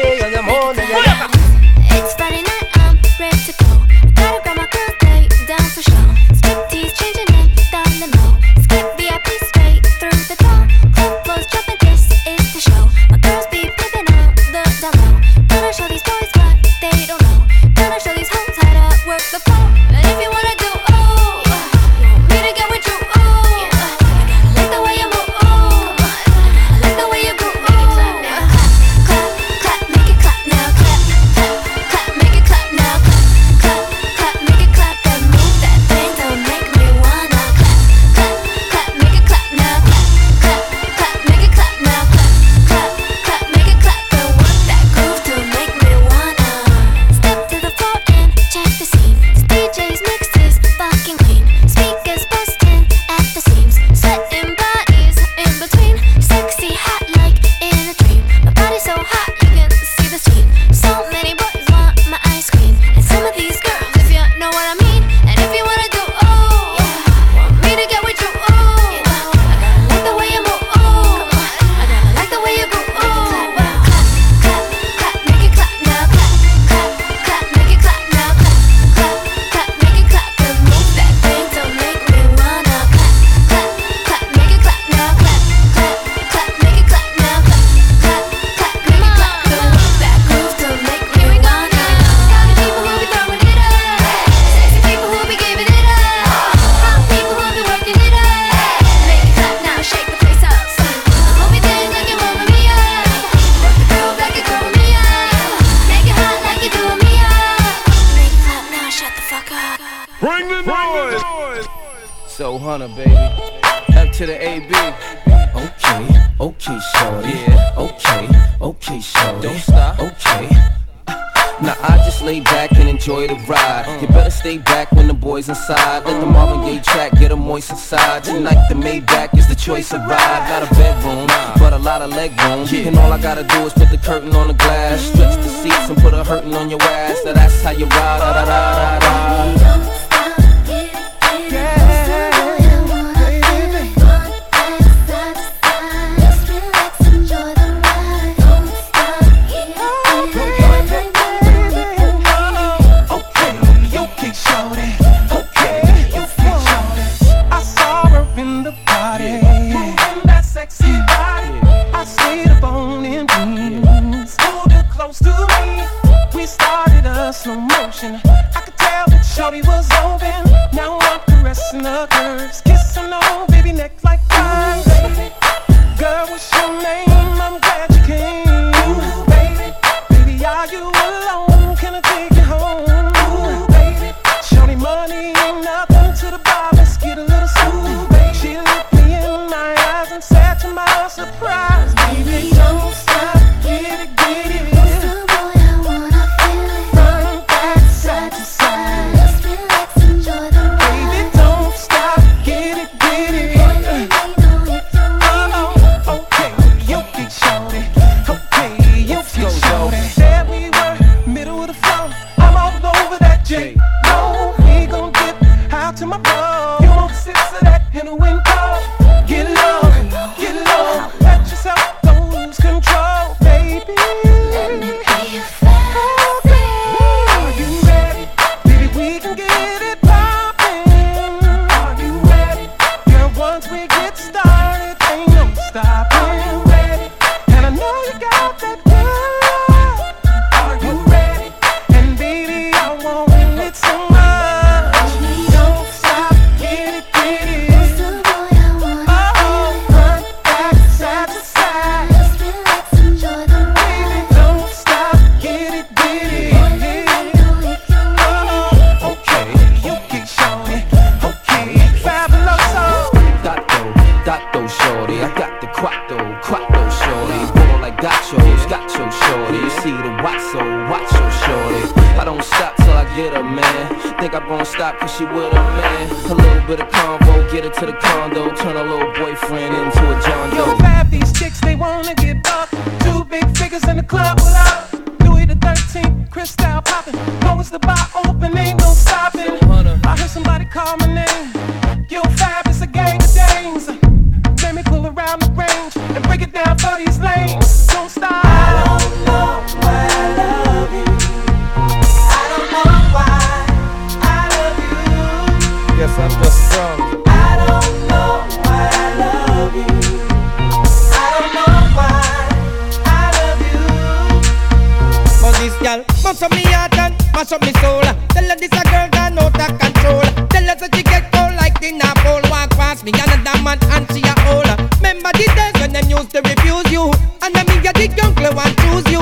another 323.44 323.62
man 323.64 323.80
and 323.92 324.08
she 324.12 324.22
a 324.24 324.34
old. 324.52 324.68
Remember 324.98 325.32
the 325.34 325.46
days 325.56 325.76
when 325.82 325.92
them 325.94 326.10
used 326.10 326.32
to 326.32 326.42
refuse 326.42 326.92
you, 326.92 327.12
and 327.42 327.54
them 327.56 327.66
me 327.68 327.88
a 327.88 327.92
the 327.94 328.08
young 328.16 328.34
want 328.56 328.78
choose 328.80 329.13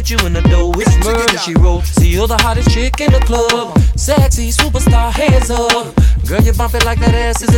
get 0.00 0.10
you 0.10 0.26
in 0.26 0.32
the 0.32 0.40
door. 0.42 0.72
It's 0.76 0.96
murder 1.04 1.38
she 1.38 1.52
wrote. 1.54 1.84
See, 1.84 2.08
you're 2.08 2.26
the 2.26 2.38
hottest 2.38 2.70
chick 2.70 3.00
in 3.00 3.12
the 3.12 3.20
club. 3.20 3.78
Sexy 3.96 4.48
superstar, 4.50 5.12
hands 5.12 5.50
up. 5.50 5.94
Girl, 6.26 6.40
you 6.40 6.52
bump 6.52 6.74
it 6.74 6.84
like 6.84 7.00
that 7.00 7.14
ass 7.14 7.42
is 7.42 7.49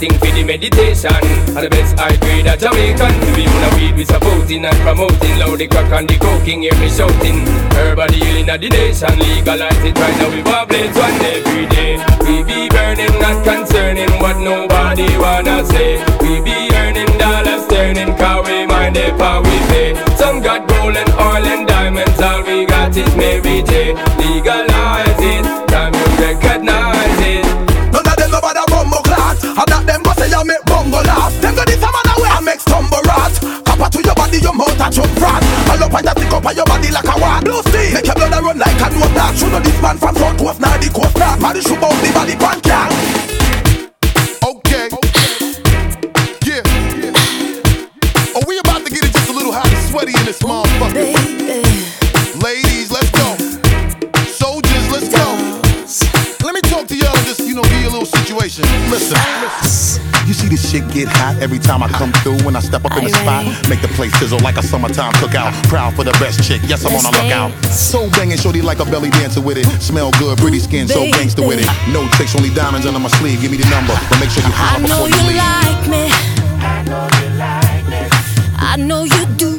thing 0.00 0.16
for 0.16 0.32
the 0.32 0.42
meditation. 0.42 1.12
And 1.52 1.60
the 1.60 1.68
best 1.68 1.92
high 2.00 2.16
grade 2.16 2.48
of 2.48 2.58
Jamaican. 2.58 3.12
To 3.20 3.30
be 3.36 3.44
on 3.44 3.64
a 3.68 3.70
weed 3.76 3.94
we 3.94 4.04
supporting 4.08 4.64
and 4.64 4.78
promoting. 4.80 5.36
Loud 5.36 5.60
the 5.60 5.68
crack 5.68 5.92
and 5.92 6.08
the 6.08 6.16
coking 6.16 6.64
hear 6.64 6.74
me 6.80 6.88
shouting. 6.88 7.44
Herbal 7.76 8.08
healing 8.16 8.48
of 8.48 8.58
the 8.60 8.68
nation. 8.72 9.12
Legalize 9.20 9.84
it 9.84 9.94
right 10.00 10.16
now 10.16 10.32
we 10.32 10.40
blaze 10.40 10.96
one 10.96 11.20
every 11.20 11.66
day 11.68 12.00
We 12.24 12.42
be 12.48 12.68
burning 12.72 13.12
not 13.20 13.44
concerning 13.44 14.10
what 14.24 14.40
nobody 14.40 15.06
wanna 15.20 15.64
say. 15.68 16.00
We 16.24 16.40
be 16.40 16.56
earning 16.80 17.12
dollars 17.20 17.68
turning 17.68 18.16
Cause 18.16 18.48
we 18.48 18.66
mind 18.66 18.96
the 18.96 19.12
power 19.20 19.44
we 19.44 19.56
pay. 19.68 19.90
Some 20.16 20.40
got 20.40 20.66
gold 20.66 20.96
and 20.96 21.12
oil 21.20 21.44
and 21.44 21.68
diamonds 21.68 22.20
All 22.20 22.42
we 22.42 22.64
got 22.64 22.96
is 22.96 23.12
Mary 23.16 23.62
J 23.68 23.92
Legalize 24.16 25.20
it, 25.20 25.44
time 25.68 25.99
laugh. 31.60 31.66
This 31.66 31.82
a 31.82 31.88
man 31.92 32.08
away 32.16 32.30
and 32.32 32.44
make 32.44 32.60
stumble 32.60 33.02
rat. 33.04 33.34
Copper 33.64 33.88
to 33.90 34.00
your 34.02 34.14
body, 34.14 34.38
your 34.38 34.54
mouth 34.54 34.80
a 34.80 34.88
jump 34.90 35.16
rat. 35.20 35.42
All 35.68 35.84
up 35.84 35.94
and 35.94 36.04
you 36.04 36.12
stick 36.16 36.32
up 36.32 36.46
on 36.46 36.56
your 36.56 36.66
body 36.66 36.90
like 36.90 37.04
a. 37.04 37.44
Blue 37.44 37.62
steel, 37.62 37.92
make 37.92 38.06
your 38.06 38.14
blood 38.14 38.32
a 38.32 38.38
run 38.40 38.58
like 38.58 38.80
a 38.80 38.88
nose 38.90 39.12
black. 39.12 39.36
Should 39.36 39.52
know 39.52 39.60
this 39.60 39.82
man 39.82 39.96
from 39.98 40.14
South 40.16 40.38
Coast, 40.38 40.60
now 40.60 40.76
the 40.76 40.88
coast 40.90 41.14
black. 41.14 41.40
Man, 41.40 41.60
shoot 41.60 41.82
out 41.82 41.96
the 42.00 42.10
body 42.12 42.36
pan 42.36 42.69
every 61.40 61.58
time 61.58 61.82
I 61.82 61.88
ah. 61.90 61.98
come 61.98 62.12
through 62.22 62.38
when 62.44 62.54
I 62.56 62.60
step 62.60 62.84
up 62.84 62.96
in 62.96 63.04
the 63.04 63.10
spot. 63.10 63.44
Make 63.68 63.82
the 63.82 63.88
place 63.88 64.12
sizzle 64.18 64.38
like 64.40 64.56
a 64.56 64.62
summertime 64.62 65.12
cookout. 65.14 65.52
Ah. 65.52 65.66
Proud 65.68 65.94
for 65.96 66.04
the 66.04 66.12
best 66.22 66.42
chick, 66.46 66.60
yes, 66.64 66.84
I'm 66.84 66.94
on 66.94 67.04
a 67.04 67.12
lookout. 67.16 67.50
So 67.72 68.08
banging, 68.10 68.38
shorty 68.38 68.62
like 68.62 68.80
a 68.80 68.84
belly 68.84 69.10
dancer 69.10 69.40
with 69.40 69.58
it. 69.58 69.66
Smell 69.80 70.10
good, 70.18 70.38
pretty 70.38 70.60
skin, 70.60 70.88
so 70.88 71.04
gangster 71.10 71.46
with 71.46 71.60
it. 71.60 71.68
No 71.92 72.06
tricks, 72.14 72.36
only 72.36 72.50
diamonds 72.50 72.86
under 72.86 73.00
my 73.00 73.08
sleeve. 73.08 73.40
Give 73.40 73.50
me 73.50 73.56
the 73.56 73.68
number, 73.70 73.94
but 74.08 74.20
make 74.20 74.30
sure 74.30 74.42
you 74.42 74.52
I 74.52 74.78
holler 74.78 74.82
before 74.82 75.08
you 75.08 75.20
leave 75.28 75.40
I 76.62 76.82
know 76.84 77.08
you 77.20 77.30
like 77.38 77.86
me. 77.88 78.00
I 78.62 78.76
know 78.76 79.04
you 79.04 79.26
do. 79.36 79.58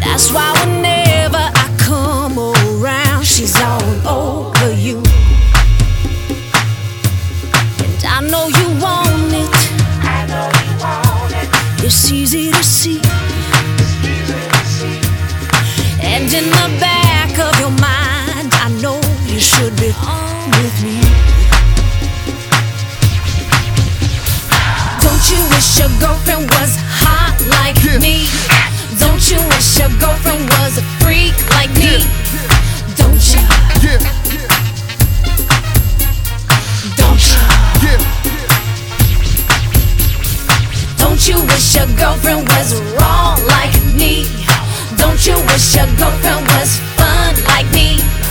That's 0.00 0.30
why 0.30 0.52
whenever 0.64 1.36
I 1.36 1.76
come 1.78 2.38
around, 2.38 3.24
she's 3.24 3.56
all 3.60 3.82
over 4.06 4.72
you. 4.72 4.98
And 7.82 8.04
I 8.04 8.20
know 8.30 8.46
you 8.48 8.63
It's 11.86 12.10
easy 12.10 12.50
to 12.50 12.64
see. 12.64 12.96
And 16.00 16.32
in 16.32 16.46
the 16.48 16.68
back 16.80 17.38
of 17.38 17.60
your 17.60 17.72
mind, 17.76 18.48
I 18.56 18.70
know 18.80 18.98
you 19.26 19.38
should 19.38 19.76
be 19.76 19.90
home 19.92 20.50
with 20.64 20.76
me. 20.82 20.96
Don't 25.04 25.24
you 25.28 25.40
wish 25.52 25.78
your 25.78 25.92
girlfriend 26.00 26.48
was 26.56 26.72
hot 27.04 27.36
like 27.52 27.76
me? 28.00 28.28
Don't 28.98 29.20
you 29.30 29.36
wish 29.52 29.78
your 29.78 29.92
girlfriend 30.00 30.48
was 30.56 30.78
a 30.78 30.84
freak 31.04 31.36
like 31.52 31.68
me? 31.76 32.00
Don't 32.96 33.20
you? 33.28 33.44
Don't 34.00 34.23
Don't 41.14 41.28
you 41.28 41.46
wish 41.46 41.76
your 41.76 41.86
girlfriend 41.96 42.48
was 42.48 42.74
wrong 42.98 43.38
like 43.46 43.72
me? 43.94 44.26
Don't 44.96 45.24
you 45.24 45.36
wish 45.46 45.76
your 45.76 45.86
girlfriend 45.96 46.44
was 46.48 46.80
fun 46.96 47.36
like 47.44 47.70
me? 47.70 48.23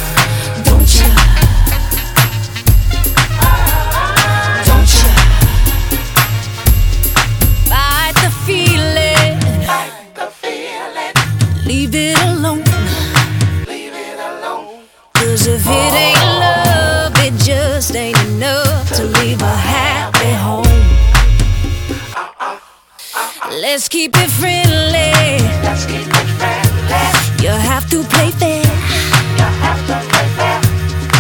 Let's 23.74 23.90
keep 23.90 24.16
it 24.16 24.30
friendly. 24.30 25.42
Let's 25.64 25.88
keep 25.88 26.06
it 26.06 26.30
friendly. 26.38 27.44
You 27.44 27.50
have 27.50 27.90
to 27.90 28.04
play 28.04 28.30
fair. 28.30 28.62
You 28.62 29.50
have 29.66 29.82
to 29.88 29.96
play 30.12 30.28
fair. 30.38 30.62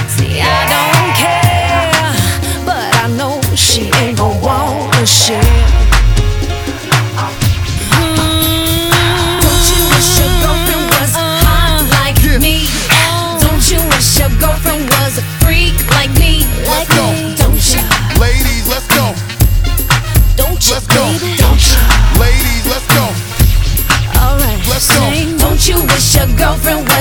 See, 0.07 0.39
I 0.39 0.61
don't 0.69 1.15
care, 1.17 2.63
but 2.63 2.95
I 3.03 3.07
know 3.17 3.41
she 3.55 3.89
ain't 3.95 4.19
gon' 4.19 4.39
wanna 4.39 5.03
share. 5.03 5.52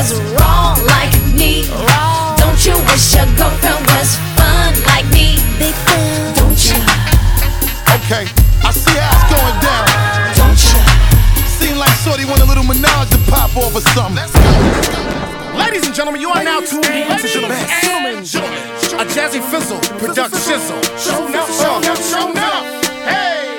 Was 0.02 0.18
wrong 0.34 0.74
like 0.86 1.14
me? 1.38 1.62
Wrong. 1.70 2.34
Don't 2.36 2.58
you 2.66 2.74
wish 2.90 3.14
your 3.14 3.26
girlfriend 3.38 3.86
was 3.86 4.18
fun 4.34 4.74
like 4.90 5.06
me? 5.14 5.38
Big 5.62 5.74
fan. 5.86 6.34
Don't 6.34 6.58
you? 6.58 6.74
Okay, 8.02 8.26
I 8.66 8.70
see 8.74 8.98
how 8.98 9.14
it's 9.14 9.26
going 9.30 9.58
down. 9.62 9.86
Don't 10.34 10.58
you? 10.58 10.78
Seem 11.46 11.78
like 11.78 11.94
Shorty 12.02 12.24
want 12.24 12.42
a 12.42 12.44
little 12.44 12.64
menage 12.64 13.10
to 13.14 13.18
pop 13.30 13.54
off 13.56 13.74
or 13.78 13.84
something. 13.94 14.26
Ladies 15.54 15.86
and 15.86 15.94
gentlemen, 15.94 16.20
you 16.20 16.30
are 16.30 16.42
now 16.42 16.58
tuned 16.58 16.84
into 16.86 17.38
the 17.38 17.48
best. 17.48 18.34
A 18.98 19.04
Jazzy 19.06 19.40
Fizzle 19.50 19.78
production 19.98 20.38
shizzle. 20.38 20.82
Show 20.98 21.26
enough, 21.26 21.50
show 21.54 21.78
enough, 21.78 22.02
show 22.02 22.30
enough. 22.30 22.64
Hey, 23.06 23.51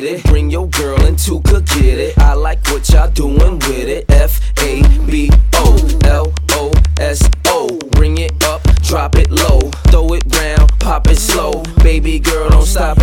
you 0.00 0.08
it. 0.08 0.22
Bring 0.24 0.50
your 0.50 0.68
girl 0.68 1.00
and 1.04 1.18
two 1.18 1.40
could 1.42 1.66
get 1.66 1.98
it. 1.98 2.18
I 2.18 2.34
like 2.34 2.64
what 2.68 2.88
y'all 2.88 3.10
doing 3.10 3.58
with 3.58 3.88
it. 3.88 4.10
F 4.10 4.40
A 4.60 4.82
B 5.06 5.30
O 5.54 5.98
L 6.04 6.32
O 6.50 6.72
S 6.98 7.20
O. 7.46 7.68
Bring 7.90 8.18
it 8.18 8.42
up, 8.44 8.62
drop 8.82 9.16
it 9.16 9.30
low. 9.30 9.60
Throw 9.90 10.12
it 10.14 10.24
round, 10.36 10.70
pop 10.78 11.08
it 11.08 11.18
slow. 11.18 11.62
Baby 11.82 12.18
girl, 12.18 12.48
don't 12.50 12.66
stop 12.66 13.01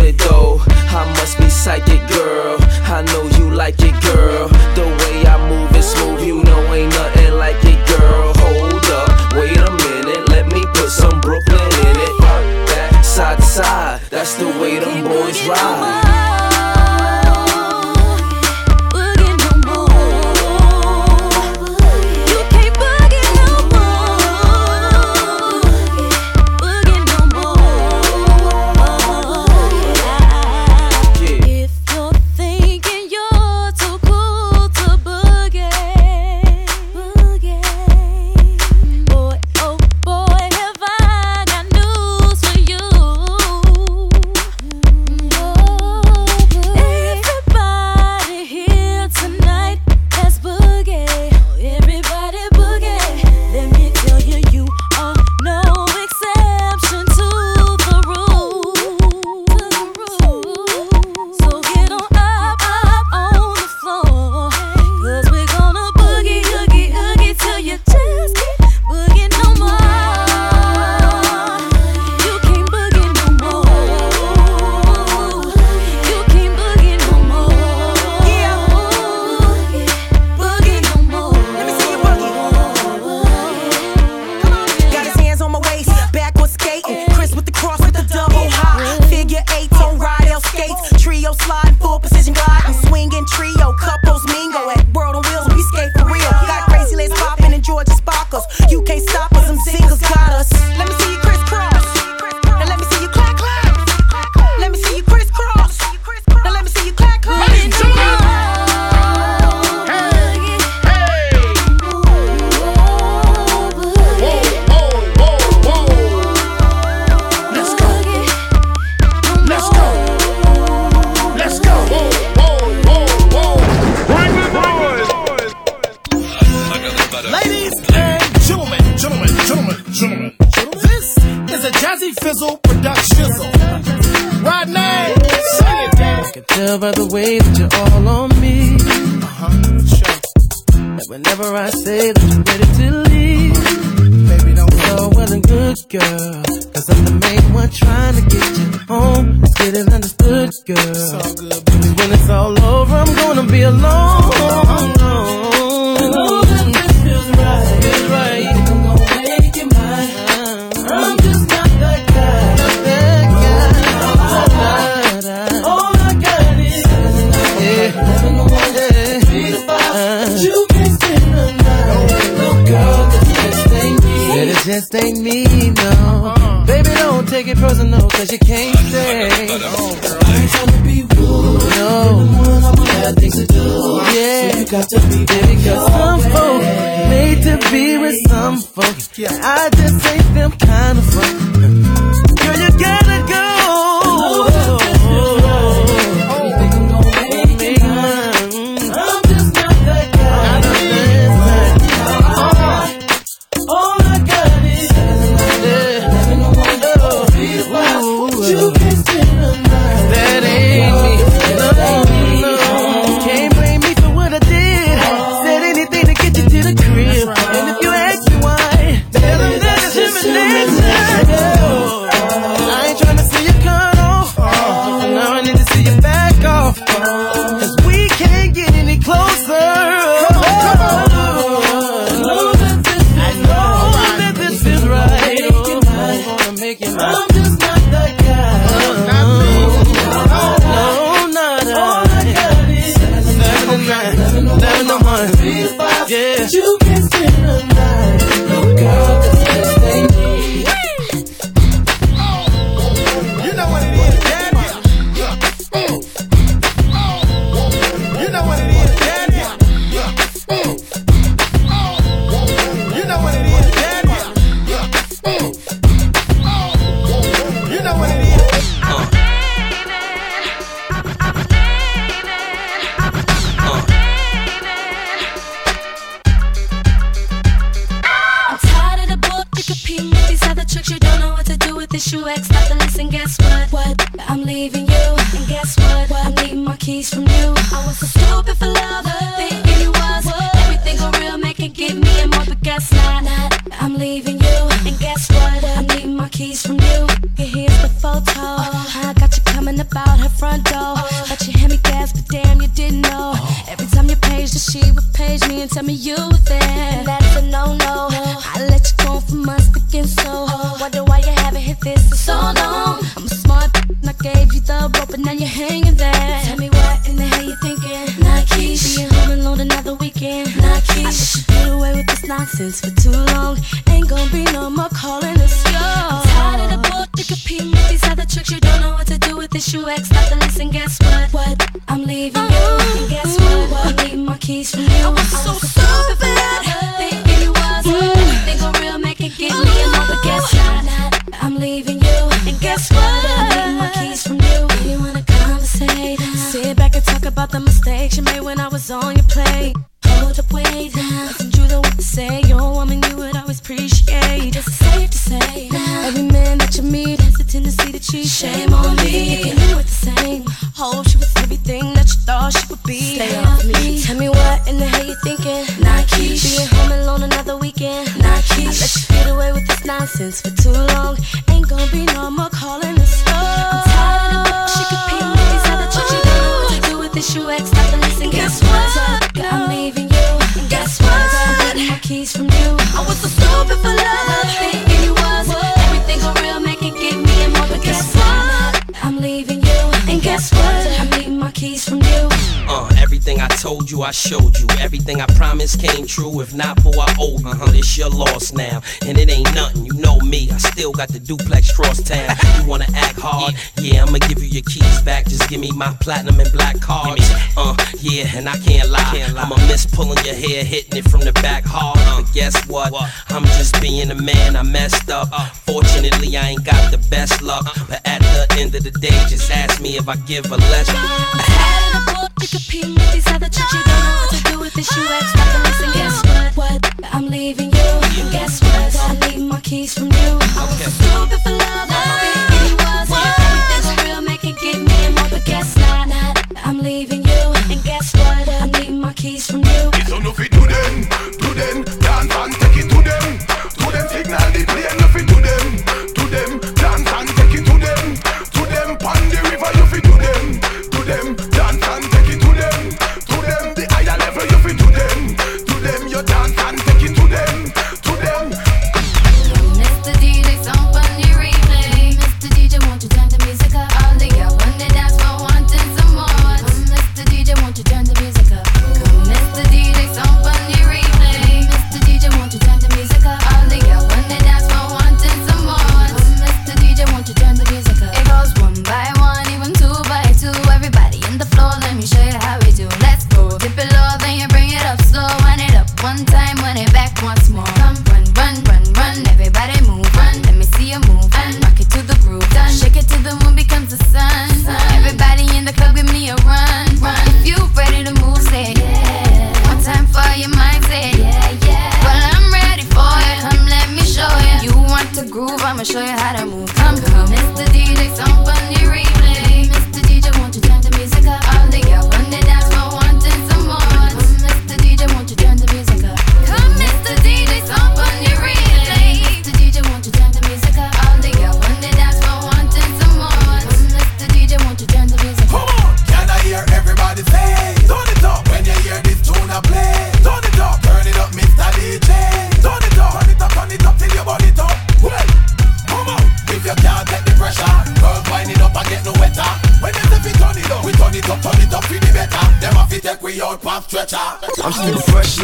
this 402.00 402.08
town. 402.08 402.36
You 402.60 402.68
wanna 402.68 402.86
act 402.94 403.18
hard? 403.20 403.54
Yeah, 403.80 404.04
I'ma 404.04 404.18
give 404.18 404.42
you 404.42 404.48
your 404.48 404.62
keys 404.62 405.02
back. 405.02 405.26
Just 405.26 405.48
give 405.48 405.60
me 405.60 405.70
my 405.72 405.94
platinum 406.00 406.38
and 406.40 406.52
black 406.52 406.80
card. 406.80 407.18
Uh, 407.56 407.74
yeah, 408.00 408.26
and 408.34 408.48
I 408.48 408.56
can't 408.58 408.90
lie. 408.90 409.26
I'ma 409.36 409.56
miss 409.66 409.86
pulling 409.86 410.22
your 410.24 410.34
hair, 410.34 410.64
hitting 410.64 410.98
it 410.98 411.10
from 411.10 411.20
the 411.20 411.32
back 411.32 411.64
hard. 411.64 411.98
But 412.16 412.32
guess 412.32 412.66
what? 412.66 412.92
I'm 413.28 413.44
just 413.44 413.80
being 413.80 414.10
a 414.10 414.14
man. 414.14 414.56
I 414.56 414.62
messed 414.62 415.10
up. 415.10 415.28
Fortunately, 415.66 416.36
I 416.36 416.50
ain't 416.50 416.64
got 416.64 416.90
the 416.90 416.98
best 417.10 417.42
luck. 417.42 417.64
But 417.88 418.00
at 418.06 418.20
the 418.20 418.46
end 418.58 418.74
of 418.74 418.84
the 418.84 418.90
day, 418.90 419.18
just 419.28 419.50
ask 419.50 419.80
me 419.80 419.96
if 419.96 420.08
I 420.08 420.16
give 420.16 420.46
a 420.46 420.56
lesson. 420.56 422.29
Pick 422.40 422.54
a 422.54 422.58
peek, 422.70 423.12
these 423.12 423.26
other 423.26 423.50
chicks, 423.50 423.74
you 423.74 423.84
don't 423.84 424.02
know 424.02 424.16
what 424.16 424.30
to 424.30 424.52
do 424.52 424.60
with 424.60 424.72
this. 424.72 424.96
You 424.96 425.02
act 425.10 425.36
like 425.36 425.54
a 425.54 425.58
listen. 425.58 425.92
Guess 425.92 426.56
what? 426.56 426.56
What? 426.56 427.14
I'm 427.14 427.28
leaving 427.28 427.66
you. 427.66 428.30
Guess 428.32 428.62
what? 428.62 428.96
I 428.96 429.28
need 429.28 429.44
my 429.44 429.60
keys 429.60 429.92
from 429.92 430.06
you. 430.06 430.38
I 430.40 430.64
was 430.66 430.80
okay. 430.80 430.90
stupid 430.90 431.42
for 431.42 431.50
love. 431.50 432.49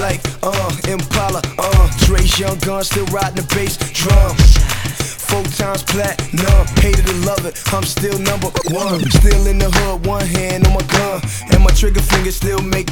like 0.06 0.22
uh 0.42 0.70
Impala, 0.86 1.42
uh 1.58 1.84
Dre 2.06 2.22
Young 2.38 2.58
Gun 2.60 2.84
still 2.84 3.06
riding 3.06 3.42
the 3.42 3.46
bass 3.54 3.74
drum. 3.90 4.36
Four 5.26 5.42
times 5.58 5.82
platinum, 5.82 6.62
hated 6.78 7.06
to 7.06 7.16
love 7.26 7.44
it. 7.44 7.54
I'm 7.74 7.82
still 7.82 8.18
number 8.30 8.50
one. 8.70 9.00
Still 9.18 9.46
in 9.50 9.58
the 9.58 9.68
hood, 9.76 10.06
one 10.06 10.24
hand 10.24 10.64
on 10.66 10.74
my 10.74 10.86
gun, 10.96 11.18
and 11.50 11.60
my 11.64 11.72
trigger 11.80 12.00
finger 12.00 12.30
still 12.30 12.62
make. 12.62 12.88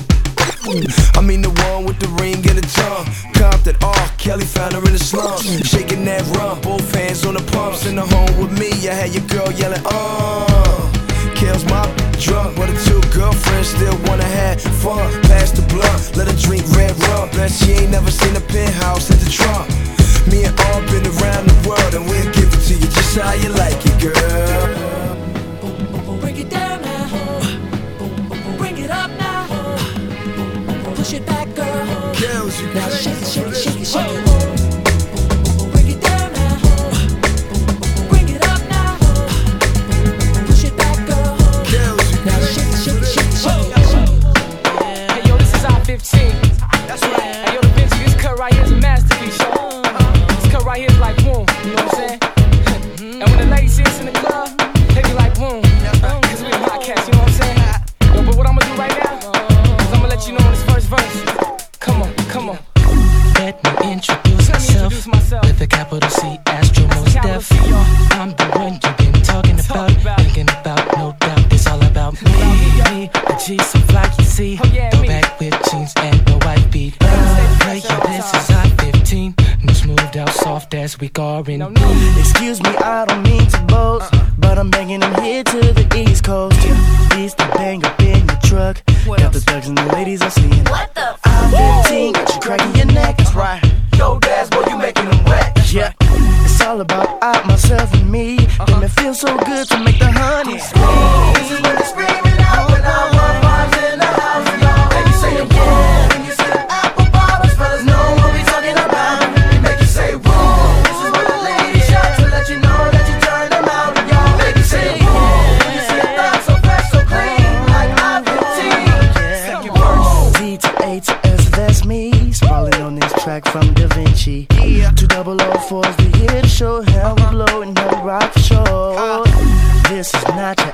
I 1.15 1.21
mean 1.21 1.43
the 1.43 1.53
one 1.71 1.85
with 1.87 1.99
the 2.01 2.11
ring 2.21 2.41
and 2.51 2.59
the 2.59 2.67
tongue. 2.79 3.07
Compton, 3.39 3.77
all 3.83 4.09
Kelly 4.19 4.47
found 4.47 4.73
her 4.75 4.85
in 4.85 4.95
the 4.99 5.05
slums, 5.11 5.45
shaking 5.69 6.05
that 6.07 6.23
rum. 6.37 6.61
both 6.63 6.93
hands 6.95 7.25
on 7.25 7.35
the 7.35 7.45
pumps. 7.53 7.87
In 7.87 7.95
the 7.97 8.07
home 8.15 8.35
with 8.41 8.59
me, 8.59 8.71
I 8.89 8.95
had 8.95 9.15
your 9.15 9.27
girl 9.29 9.53
yelling, 9.53 9.83
uh 9.85 10.84
kills 11.45 11.65
my 11.67 11.85
drunk. 12.25 12.57
But 12.57 12.67
the 12.73 12.77
two 12.89 13.01
girlfriends 13.13 13.69
still 13.69 13.97
wanna 14.07 14.31
have 14.41 14.61
fun. 14.83 15.07
Pass 15.29 15.51
the 15.53 15.63
blunt, 15.73 16.17
let 16.17 16.27
her 16.29 16.39
drink 16.47 16.65
red 16.77 16.95
rum. 17.09 17.29
Bet 17.37 17.51
she 17.51 17.73
ain't 17.73 17.91
never 17.91 18.11
seen 18.11 18.35
a 18.37 18.45
penthouse 18.53 19.11
at 19.11 19.19
the 19.25 19.31
trunk. 19.31 19.69
Me 20.31 20.45
and 20.49 20.55
all 20.67 20.81
been 20.93 21.07
around 21.15 21.45
the 21.53 21.59
world, 21.69 21.93
and 21.97 22.05
we'll 22.09 22.31
give 22.33 22.51
it 22.57 22.63
to 22.69 22.75
you 22.81 22.89
just 22.97 23.17
how 23.19 23.35
you 23.43 23.51
like 23.63 23.81
it, 23.91 23.97
girl. 24.05 24.63
Break 26.21 26.39
it 26.39 26.49
down 26.51 26.81
now. 26.83 27.07
Bring 28.59 28.79
it 28.79 28.91
up 28.91 29.11
now. 29.25 29.45
Push 30.95 31.13
it 31.13 31.27
back, 31.27 31.55
girl. 31.55 31.85
Now 32.75 32.89
shake 32.89 33.21
it, 33.21 33.29
shake 33.33 33.47
it, 33.47 33.57
shake 33.57 33.81
it, 33.81 33.87
shake 33.87 34.19
it. 34.19 34.24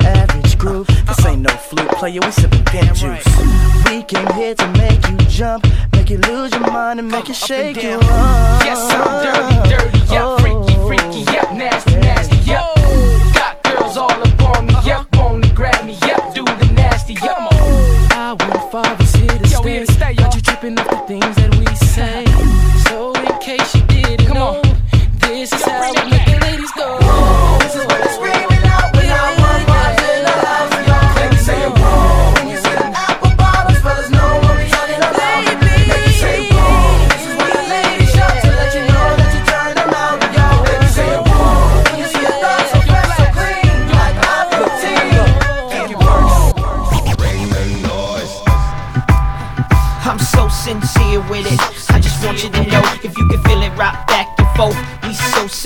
average 0.04 0.58
groove. 0.58 0.86
This 0.86 1.24
ain't 1.26 1.42
no 1.42 1.50
flute 1.50 1.88
player, 1.92 2.20
we 2.20 2.30
sippin' 2.30 2.64
pimp 2.66 2.94
juice. 2.94 3.26
We 3.86 4.02
came 4.02 4.26
here 4.34 4.54
to 4.54 4.66
make 4.72 5.06
you 5.08 5.16
jump, 5.28 5.66
make 5.92 6.10
you 6.10 6.18
lose 6.18 6.52
your 6.52 6.60
mind 6.60 7.00
and 7.00 7.08
make 7.10 7.28
you 7.28 7.34
shake 7.34 7.82
your 7.82 7.94
arms. 7.94 8.64
Yes, 8.64 8.92
I'm 8.92 9.24
dirty, 9.24 9.76
dirty, 9.76 9.98
yeah, 10.12 10.36
freaky, 10.38 10.74
freaky, 10.86 11.32
yeah, 11.32 11.56
nasty, 11.56 11.94
nasty, 11.96 12.36
yeah. 12.50 12.69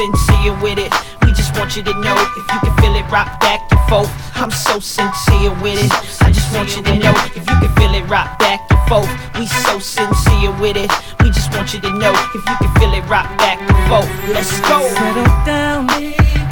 sincere 0.04 0.52
with 0.60 0.78
it. 0.78 0.92
We 1.24 1.32
just 1.32 1.56
want 1.56 1.76
you 1.76 1.82
to 1.82 1.94
know 2.00 2.16
if 2.36 2.44
you 2.52 2.60
can 2.60 2.76
feel 2.76 2.94
it, 2.94 3.10
rock 3.10 3.40
back 3.40 3.60
and 3.72 3.80
forth. 3.88 4.10
I'm 4.36 4.50
so 4.50 4.78
sincere 4.78 5.52
with 5.62 5.80
it. 5.80 5.92
I 6.20 6.30
just 6.30 6.52
want 6.52 6.76
you 6.76 6.82
to 6.82 6.98
know 6.98 7.14
if 7.34 7.36
you 7.48 7.56
can 7.62 7.72
feel 7.76 7.94
it, 7.94 8.04
rock 8.08 8.38
back 8.38 8.60
and 8.70 8.80
forth. 8.88 9.08
We 9.38 9.46
so 9.46 9.78
sincere 9.78 10.52
with 10.60 10.76
it. 10.76 10.90
We 11.22 11.30
just 11.30 11.50
want 11.56 11.72
you 11.72 11.80
to 11.80 11.90
know 11.98 12.12
if 12.12 12.42
you 12.48 12.56
can 12.60 12.70
feel 12.76 12.92
it, 12.92 13.04
rock 13.08 13.28
back 13.38 13.58
and 13.60 13.80
forth. 13.88 14.10
Let's 14.28 14.60
go. 14.68 14.84
Settle 14.92 15.24
down, 15.48 15.88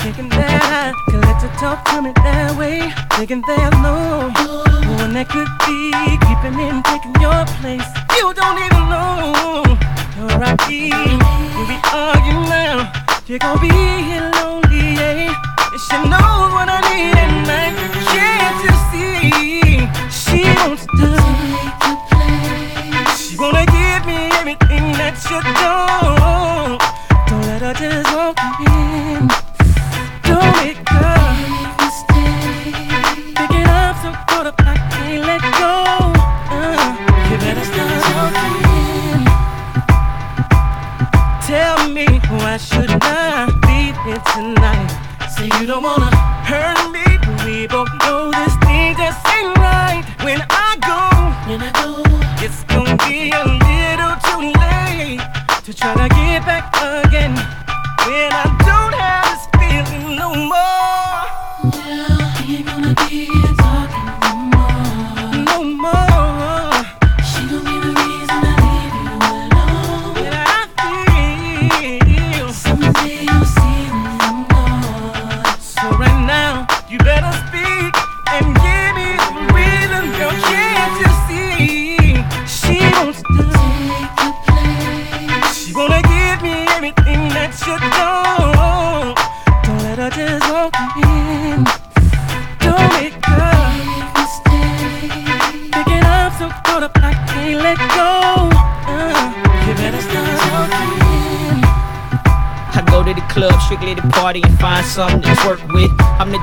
kicking 0.01 0.31
that 0.31 0.63
high, 0.63 0.93
collected 1.11 1.53
talk 1.59 1.85
coming 1.85 2.15
that 2.15 2.57
way, 2.57 2.91
thinking 3.19 3.43
there's 3.47 3.77
no 3.85 4.33
one 4.97 5.13
that 5.13 5.29
could 5.29 5.51
be 5.67 5.93
keeping 6.25 6.59
in. 6.59 6.92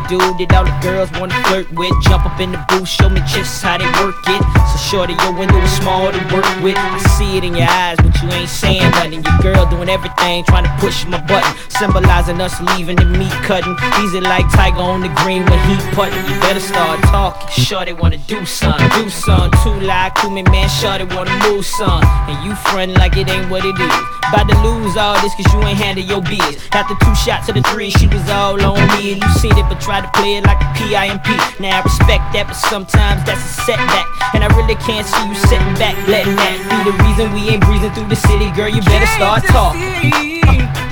Dude 0.09 0.19
that 0.39 0.53
all 0.57 0.65
the 0.65 0.73
girls 0.81 1.11
wanna 1.11 1.37
flirt 1.45 1.71
with. 1.73 1.93
Jump 2.01 2.25
up 2.25 2.39
in 2.39 2.51
the 2.51 2.65
booth, 2.67 2.87
show 2.87 3.09
me 3.09 3.21
just 3.29 3.61
how 3.61 3.77
they 3.77 3.85
work 4.01 4.17
it. 4.27 4.68
Shorty, 4.79 5.13
your 5.13 5.33
window 5.33 5.59
is 5.59 5.71
small 5.77 6.11
to 6.11 6.17
work 6.33 6.47
with. 6.63 6.77
I 6.77 6.97
see 7.17 7.37
it 7.37 7.43
in 7.43 7.53
your 7.53 7.67
eyes, 7.69 7.97
but 7.97 8.15
you 8.23 8.29
ain't 8.31 8.49
saying 8.49 8.89
nothing. 8.91 9.23
Your 9.23 9.37
girl 9.53 9.65
doing 9.69 9.89
everything, 9.89 10.43
trying 10.45 10.63
to 10.63 10.73
push 10.79 11.05
my 11.05 11.21
button, 11.21 11.51
symbolizing 11.69 12.41
us 12.41 12.59
leaving 12.73 12.95
the 12.95 13.05
meat 13.05 13.31
cutting. 13.45 13.75
Easy 14.01 14.19
like 14.19 14.49
Tiger 14.51 14.81
on 14.81 15.01
the 15.01 15.09
green 15.21 15.45
when 15.45 15.59
he 15.69 15.75
putting. 15.93 16.17
You 16.25 16.39
better 16.41 16.59
start 16.59 16.99
talking. 17.01 17.47
Shorty 17.63 17.93
wanna 17.93 18.17
do 18.25 18.45
something, 18.45 18.89
do 18.97 19.09
something. 19.09 19.51
Too 19.61 19.85
like 19.85 20.15
to 20.21 20.29
me, 20.29 20.43
man. 20.43 20.69
Shorty 20.69 21.03
wanna 21.03 21.37
move 21.49 21.65
some, 21.65 22.03
and 22.25 22.43
you 22.43 22.55
frontin' 22.55 22.97
like 22.97 23.15
it 23.17 23.29
ain't 23.29 23.49
what 23.51 23.65
it 23.65 23.77
is. 23.77 23.95
About 24.29 24.49
to 24.49 24.57
lose 24.61 24.95
all 24.97 25.19
this 25.21 25.33
cause 25.35 25.53
you 25.53 25.59
ain't 25.63 25.77
handle 25.77 26.03
your 26.03 26.21
biz. 26.21 26.57
After 26.71 26.95
two 27.03 27.15
shots 27.15 27.49
of 27.49 27.55
the 27.55 27.63
three, 27.73 27.89
she 27.89 28.07
was 28.07 28.27
all 28.29 28.61
on 28.61 28.77
me. 28.97 29.13
And 29.13 29.21
you 29.21 29.29
seen 29.37 29.57
it, 29.57 29.65
but 29.69 29.81
tried 29.81 30.01
to 30.01 30.11
play 30.13 30.37
it 30.37 30.45
like 30.45 30.61
a 30.61 30.69
PIMP. 30.77 31.27
Now 31.59 31.79
I 31.79 31.81
respect 31.81 32.33
that, 32.33 32.45
but 32.47 32.55
sometimes 32.55 33.25
that's 33.25 33.41
a 33.41 33.53
setback. 33.65 34.05
And 34.33 34.43
I 34.43 34.47
really 34.55 34.68
can't 34.75 35.05
see 35.07 35.27
you 35.27 35.35
sitting 35.35 35.73
back, 35.75 35.95
letting 36.07 36.35
that 36.35 36.57
be 36.69 36.77
the 36.85 36.95
reason 37.01 37.33
we 37.33 37.49
ain't 37.49 37.65
breezing 37.65 37.91
through 37.91 38.07
the 38.07 38.15
city. 38.15 38.51
Girl, 38.51 38.69
you 38.69 38.81
better 38.83 39.07
start 39.17 39.43
talking. 39.49 39.81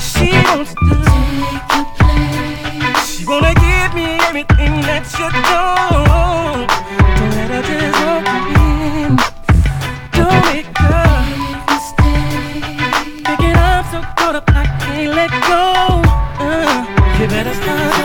She 0.02 0.34
wants 0.50 0.74
to 0.74 0.98
take 1.06 1.62
your 1.78 1.86
place. 2.02 3.06
She 3.06 3.26
wanna 3.26 3.54
give 3.54 3.94
me 3.94 4.18
everything 4.26 4.82
that 4.90 5.06
you 5.14 5.30
don't. 5.30 6.66
Don't 7.18 7.34
let 7.38 7.50
her 7.54 7.62
just 7.62 7.98
walk 8.02 8.26
in. 8.58 9.14
Don't 10.18 10.42
make 10.50 10.70
her 10.74 11.06
mistake. 11.70 13.22
Picking 13.30 13.58
up 13.62 13.86
so 13.94 14.02
caught 14.18 14.36
up, 14.42 14.50
I 14.50 14.66
can't 14.82 15.14
let 15.14 15.30
go. 15.46 16.02
Uh, 16.42 16.82
you 17.22 17.28
better 17.30 17.54
start 17.54 17.78
walking. 17.78 17.78
I'm 17.78 17.94
so 17.94 17.97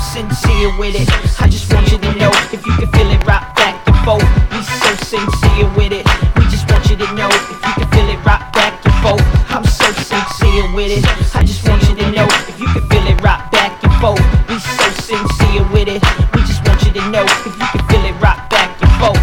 sincere 0.00 0.70
with 0.78 0.94
it. 0.94 1.08
I 1.40 1.48
just 1.48 1.72
want 1.72 1.90
you 1.90 1.98
to 1.98 2.14
know 2.14 2.30
if 2.52 2.64
you 2.64 2.72
can 2.78 2.90
feel 2.92 3.10
it 3.10 3.24
rock 3.26 3.54
back 3.56 3.86
and 3.86 3.96
forth. 4.04 4.24
We 4.50 4.62
so 4.62 4.94
sincere 5.04 5.68
with 5.76 5.92
it. 5.92 6.06
We 6.36 6.44
just 6.50 6.70
want 6.70 6.88
you 6.90 6.96
to 6.96 7.08
know 7.14 7.28
if 7.28 7.50
you 7.50 7.72
can 7.76 7.88
feel 7.90 8.08
it 8.08 8.20
right 8.24 8.44
back 8.52 8.84
and 8.84 8.94
forth. 9.02 9.24
I'm 9.50 9.64
so 9.64 9.90
sincere 9.92 10.66
with 10.74 10.90
it. 10.90 11.04
I 11.34 11.42
just 11.44 11.66
want 11.68 11.82
you 11.88 11.94
to 11.96 12.10
know 12.12 12.26
if 12.48 12.58
you 12.58 12.66
can 12.66 12.88
feel 12.88 13.06
it 13.06 13.20
right 13.22 13.42
back 13.50 13.82
and 13.84 13.94
forth. 14.00 14.22
We 14.48 14.58
so 14.58 14.86
sincere 15.02 15.66
with 15.72 15.88
it. 15.88 16.02
We 16.34 16.40
just 16.42 16.66
want 16.66 16.82
you 16.84 16.92
to 16.92 17.10
know 17.10 17.24
if 17.24 17.46
you 17.46 17.52
can 17.52 17.82
feel 17.88 18.04
it 18.04 18.16
right 18.22 18.40
back 18.50 18.80
and 18.82 18.92
forth. 19.00 19.20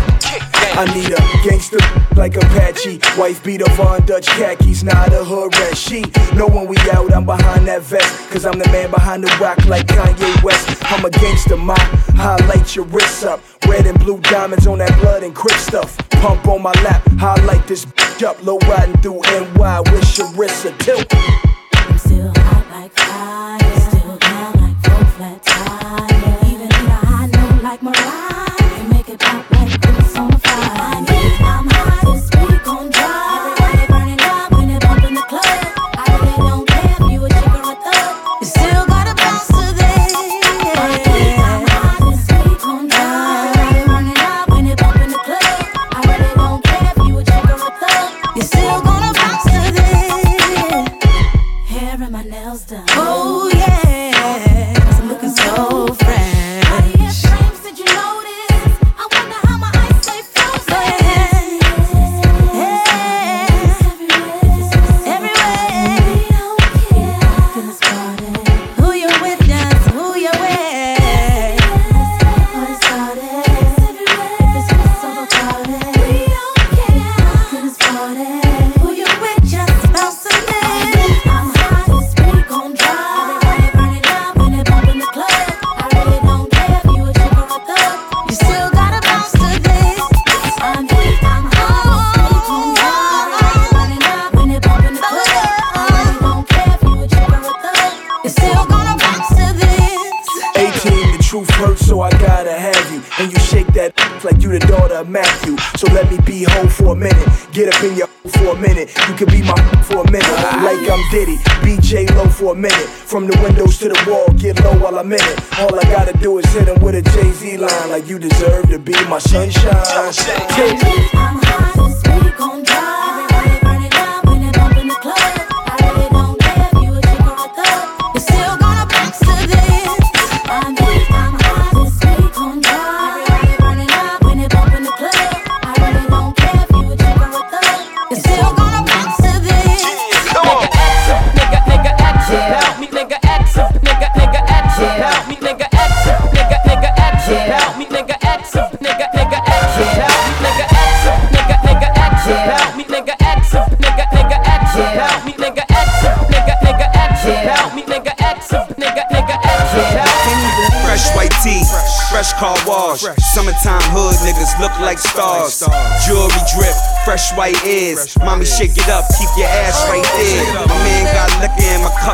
I 0.78 0.86
need 0.93 1.11
a 1.11 1.47
gangster 1.47 2.05
like 2.16 2.36
Apache. 2.36 2.99
Wife 3.18 3.43
beat 3.43 3.61
up 3.61 3.80
on 3.80 4.05
Dutch 4.05 4.28
khakis, 4.28 4.84
not 4.84 5.13
a 5.13 5.24
hood 5.24 5.55
red. 5.57 5.78
She 5.78 6.01
know 6.36 6.47
when 6.47 6.68
we 6.68 6.78
out, 6.91 7.13
I'm 7.13 7.26
behind 7.26 7.68
that 7.68 7.82
vest. 7.82 8.30
Cause 8.30 8.45
I'm 8.45 8.57
the 8.57 8.68
man 8.72 8.91
behind 8.91 9.24
the 9.24 9.38
rock 9.41 9.63
like 9.66 9.88
Kanye 9.88 10.43
West. 10.43 10.68
I'm 10.91 11.05
a 11.05 11.09
gangster, 11.09 11.57
ma. 11.57 11.76
Highlight 12.16 12.76
your 12.76 12.86
wrists 12.86 13.24
up. 13.24 13.41
Red 13.68 13.86
and 13.88 13.99
blue 13.99 14.20
diamonds 14.22 14.68
on 14.68 14.80
that 14.80 14.97
blood 15.01 15.24
and 15.24 15.36
crip 15.36 15.57
stuff. 15.57 15.97
Pump 16.22 16.47
on 16.47 16.61
my 16.61 16.72
lap, 16.84 17.03
highlight 17.20 17.68
this 17.68 17.86
bitch 17.86 18.24
up. 18.24 18.43
Low 18.43 18.57
riding 18.70 18.97
through 19.01 19.22
NY 19.22 19.80
with 19.91 20.03
Sharissa 20.03 20.78
tilt. 20.80 21.05
I'm 21.74 21.97
still 21.97 22.32
hot 22.36 22.66
like 22.72 22.91
fire, 22.93 23.80
still 23.89 24.18
down 24.18 24.53
like 24.61 24.78
four 24.84 25.05
flat 25.16 25.43
tire. 25.43 26.47
Even 26.47 26.68
in 26.68 26.86
a 26.86 26.99
high 27.05 27.28
note 27.28 27.63
like 27.63 27.84
Mariah, 27.84 28.14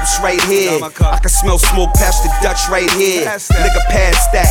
cups 0.01 0.19
right 0.21 0.41
here. 0.49 0.81
I 0.81 1.19
can 1.21 1.29
smell 1.29 1.59
smoke 1.59 1.93
past 1.93 2.23
the 2.23 2.33
Dutch 2.41 2.69
right 2.69 2.89
here. 2.91 3.25
Nigga 3.25 3.81
past 3.89 4.31
that. 4.33 4.49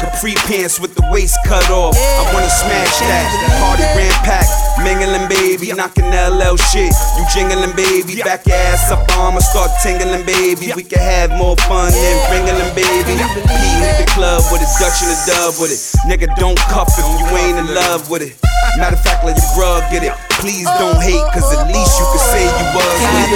Capri 0.00 0.34
pants 0.48 0.80
with 0.80 0.94
the 0.94 1.04
waist 1.10 1.36
cut 1.46 1.64
off. 1.70 1.96
I 1.96 2.32
wanna 2.32 2.50
smash 2.50 3.00
that. 3.00 3.24
Party 3.60 3.84
grand 3.96 4.16
pack, 4.24 4.48
mingling 4.84 5.28
baby, 5.28 5.72
knocking 5.72 6.08
LL 6.08 6.56
shit. 6.56 6.92
You 7.16 7.24
jingling 7.32 7.76
baby, 7.76 8.20
back 8.22 8.46
your 8.46 8.56
ass 8.56 8.90
up, 8.92 9.04
I'ma 9.16 9.40
start 9.40 9.70
tingling 9.82 10.24
baby. 10.24 10.72
We 10.76 10.84
can 10.84 11.00
have 11.00 11.30
more 11.32 11.56
fun 11.68 11.92
than 11.92 12.16
ringling 12.32 12.72
baby. 12.76 13.16
P 13.16 13.52
hit 13.80 14.04
the 14.04 14.06
club 14.12 14.42
with 14.52 14.64
a 14.64 14.68
Dutch 14.80 15.00
and 15.04 15.12
a 15.12 15.18
dub 15.28 15.60
with 15.60 15.72
it. 15.72 15.80
Nigga, 16.08 16.34
don't 16.36 16.58
cuff 16.68 16.88
if 16.96 17.04
you 17.20 17.26
ain't 17.36 17.58
in 17.58 17.74
love 17.74 18.10
with 18.10 18.22
it. 18.22 18.36
Matter 18.76 18.96
of 18.96 19.02
fact, 19.02 19.24
let 19.24 19.36
your 19.36 19.48
bruh 19.56 19.80
get 19.90 20.04
it. 20.04 20.29
Please 20.40 20.64
don't 20.64 20.96
hate, 21.04 21.20
cause 21.36 21.52
at 21.52 21.68
least 21.68 22.00
you 22.00 22.06
can 22.08 22.22
say 22.32 22.44
you 22.48 22.66
was 22.72 22.88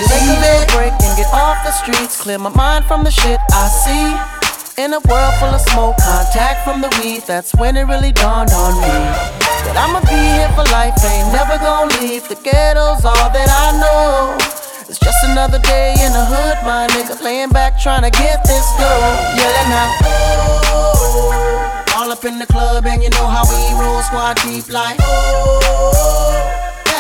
Can 0.09 0.25
you 0.25 0.41
it. 0.41 0.65
a 0.65 0.73
break 0.73 0.93
and 1.05 1.13
get 1.21 1.29
off 1.37 1.61
the 1.61 1.71
streets? 1.73 2.17
Clear 2.17 2.39
my 2.39 2.49
mind 2.49 2.87
from 2.87 3.05
the 3.05 3.11
shit 3.11 3.39
I 3.53 3.69
see. 3.69 4.09
In 4.83 4.93
a 4.95 5.01
world 5.05 5.35
full 5.39 5.53
of 5.53 5.61
smoke, 5.61 5.97
contact 6.01 6.65
from 6.65 6.81
the 6.81 6.89
weed, 6.99 7.23
that's 7.29 7.55
when 7.55 7.77
it 7.77 7.85
really 7.85 8.11
dawned 8.11 8.51
on 8.51 8.75
me. 8.81 8.89
That 9.69 9.77
I'ma 9.77 10.01
be 10.09 10.17
here 10.17 10.49
for 10.57 10.65
life, 10.73 10.97
ain't 11.05 11.29
never 11.31 11.61
gonna 11.61 11.93
leave. 12.01 12.27
The 12.27 12.37
ghetto's 12.41 13.05
all 13.05 13.29
that 13.37 13.51
I 13.53 13.77
know. 13.77 14.37
It's 14.89 14.99
just 14.99 15.23
another 15.29 15.61
day 15.61 15.93
in 16.01 16.11
the 16.11 16.25
hood, 16.25 16.57
my 16.65 16.89
nigga. 16.89 17.21
Laying 17.23 17.51
back 17.51 17.79
trying 17.79 18.03
to 18.03 18.11
get 18.11 18.43
this 18.45 18.65
dough. 18.81 19.13
Yelling 19.37 19.73
out, 19.77 19.93
oh. 20.73 21.85
All 21.97 22.11
up 22.11 22.25
in 22.25 22.39
the 22.39 22.47
club, 22.47 22.87
and 22.87 23.03
you 23.03 23.11
know 23.11 23.27
how 23.29 23.45
we 23.45 23.61
roll, 23.79 24.01
squad 24.03 24.41
deep 24.41 24.69
like, 24.73 24.97
oh. 25.01 26.54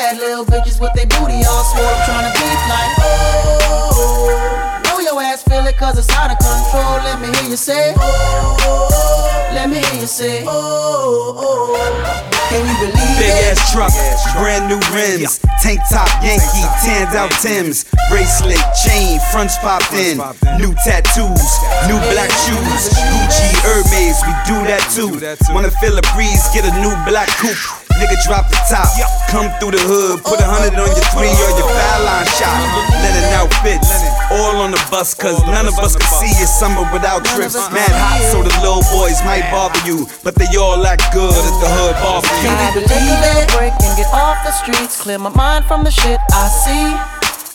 Bad 0.04 0.18
little 0.18 0.44
bitches 0.44 0.78
with 0.84 0.92
their 0.92 1.06
booty 1.06 1.40
all 1.48 1.64
swole, 1.64 1.96
trying 2.04 2.28
to 2.28 2.32
beat 2.36 2.60
like, 2.68 2.92
oh. 3.00 4.84
Know 4.84 5.00
your 5.00 5.16
ass 5.22 5.42
feel 5.44 5.64
it 5.64 5.78
cause 5.78 5.96
it's 5.96 6.12
out 6.12 6.28
of 6.28 6.36
control. 6.36 7.00
Let 7.08 7.24
me 7.24 7.32
hear 7.38 7.48
you 7.48 7.56
say, 7.56 7.94
oh. 7.96 9.48
Let 9.54 9.70
me 9.70 9.80
hear 9.80 10.00
you 10.02 10.06
say, 10.06 10.44
oh. 10.46 11.40
oh 11.40 12.24
can 12.52 12.68
you 12.68 12.76
believe 12.84 13.16
Big 13.16 13.32
ass 13.48 13.72
truck, 13.72 13.96
brand 14.36 14.68
new 14.68 14.76
rims, 14.92 15.40
tank 15.64 15.80
top 15.88 16.12
Yankee, 16.20 16.68
tanned 16.84 17.16
out 17.16 17.32
Tims, 17.40 17.86
bracelet, 18.12 18.60
chain, 18.84 19.18
fronts 19.32 19.56
popped 19.56 19.90
in, 19.96 20.18
new 20.60 20.76
tattoos, 20.84 21.48
new 21.88 21.96
black 22.12 22.28
shoes, 22.44 22.92
Gucci, 22.92 23.48
Hermes, 23.64 24.20
we 24.20 24.36
do 24.44 24.60
that 24.68 24.84
too. 24.92 25.16
Wanna 25.54 25.72
feel 25.80 25.96
a 25.96 26.04
breeze, 26.12 26.44
get 26.52 26.68
a 26.68 26.74
new 26.84 26.92
black 27.08 27.28
coupe. 27.40 27.83
Nigga 27.94 28.18
drop 28.26 28.50
the 28.50 28.58
top, 28.66 28.90
come 29.30 29.46
through 29.62 29.78
the 29.78 29.84
hood, 29.86 30.18
put 30.26 30.42
a 30.42 30.46
hundred 30.46 30.74
on 30.74 30.90
your 30.90 31.08
three 31.14 31.30
or 31.30 31.50
your 31.54 31.70
foul 31.70 32.00
line 32.02 32.26
shot. 32.26 32.58
Linen 33.00 33.26
outfits, 33.38 33.86
all 34.34 34.58
on 34.66 34.74
the 34.74 34.82
bus, 34.90 35.14
cause 35.14 35.38
none 35.46 35.70
of 35.70 35.78
us 35.78 35.94
can 35.94 36.10
see 36.18 36.32
your 36.42 36.50
summer 36.50 36.82
without 36.90 37.22
trips. 37.22 37.54
Mad 37.70 37.94
hot, 37.94 38.18
so 38.34 38.42
the 38.42 38.50
little 38.58 38.82
boys 38.90 39.22
might 39.22 39.46
bother 39.54 39.78
you, 39.86 40.10
but 40.26 40.34
they 40.34 40.50
all 40.58 40.82
act 40.82 41.06
good 41.14 41.30
at 41.30 41.56
the 41.62 41.70
hood 41.70 41.94
barbecue. 42.02 42.50
Can 42.50 42.58
you 42.74 42.82
take 42.82 42.98
a 42.98 43.18
little 43.30 43.48
break 43.54 43.74
and 43.78 43.94
get 43.94 44.10
off 44.10 44.42
the 44.42 44.50
streets? 44.52 44.98
Clear 44.98 45.22
my 45.22 45.30
mind 45.30 45.64
from 45.64 45.84
the 45.86 45.94
shit 45.94 46.18
I 46.34 46.50
see. 46.50 46.86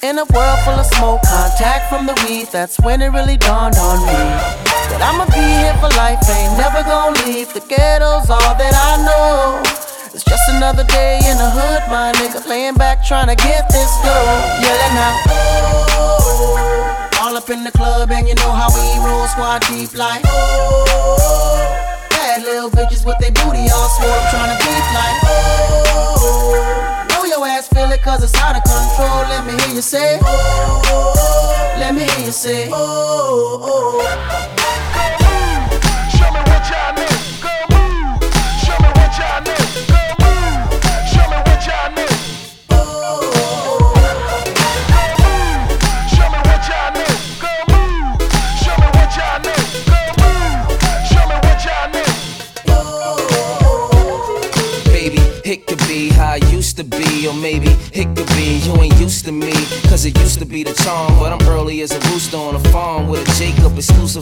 In 0.08 0.18
a 0.18 0.26
world 0.32 0.60
full 0.64 0.80
of 0.80 0.88
smoke, 0.96 1.20
contact 1.28 1.92
from 1.92 2.08
the 2.08 2.16
weed, 2.24 2.48
that's 2.48 2.80
when 2.80 3.02
it 3.04 3.12
really 3.12 3.36
dawned 3.36 3.76
on 3.76 4.00
me. 4.08 4.16
That 4.88 5.04
I'ma 5.04 5.28
be 5.28 5.44
here 5.44 5.76
for 5.84 5.92
life, 6.00 6.24
ain't 6.32 6.56
never 6.56 6.82
gonna 6.88 7.20
leave. 7.28 7.52
The 7.52 7.60
ghetto's 7.68 8.32
all 8.32 8.56
that 8.56 8.72
I 8.72 9.04
know. 9.04 9.60
It's 10.12 10.24
just 10.24 10.50
another 10.50 10.84
day 10.86 11.20
in 11.30 11.38
the 11.38 11.50
hood, 11.50 11.84
my 11.90 12.12
nigga. 12.18 12.42
Laying 12.48 12.74
back 12.74 13.06
trying 13.06 13.28
to 13.28 13.36
get 13.36 13.70
this 13.70 13.92
dough. 14.02 14.42
Yelling 14.58 14.98
out, 14.98 15.22
oh. 15.30 17.10
All 17.22 17.38
up 17.38 17.50
in 17.52 17.64
the 17.64 17.72
club, 17.72 18.10
and 18.12 18.28
you 18.28 18.34
know 18.36 18.52
how 18.52 18.70
we 18.74 18.82
roll, 19.06 19.28
squad 19.28 19.62
deep 19.70 19.94
like, 19.94 20.22
oh. 20.26 22.08
Bad 22.10 22.42
little 22.42 22.72
bitches 22.72 23.06
with 23.06 23.20
their 23.20 23.32
booty 23.32 23.70
all 23.70 23.90
swole, 23.90 24.22
trying 24.34 24.50
to 24.50 24.58
beat 24.66 24.88
like, 24.98 25.22
oh. 25.30 27.06
Know 27.10 27.26
your 27.26 27.46
ass 27.46 27.68
feel 27.68 27.92
it 27.92 28.02
cause 28.02 28.24
it's 28.24 28.36
out 28.42 28.58
of 28.58 28.64
control. 28.64 29.30
Let 29.30 29.46
me 29.46 29.54
hear 29.62 29.76
you 29.76 29.82
say, 29.82 30.18
oh. 30.24 31.76
Let 31.78 31.94
me 31.94 32.02
hear 32.02 32.26
you 32.26 32.32
say, 32.32 32.68
oh. 32.74 34.02
Show 34.58 34.69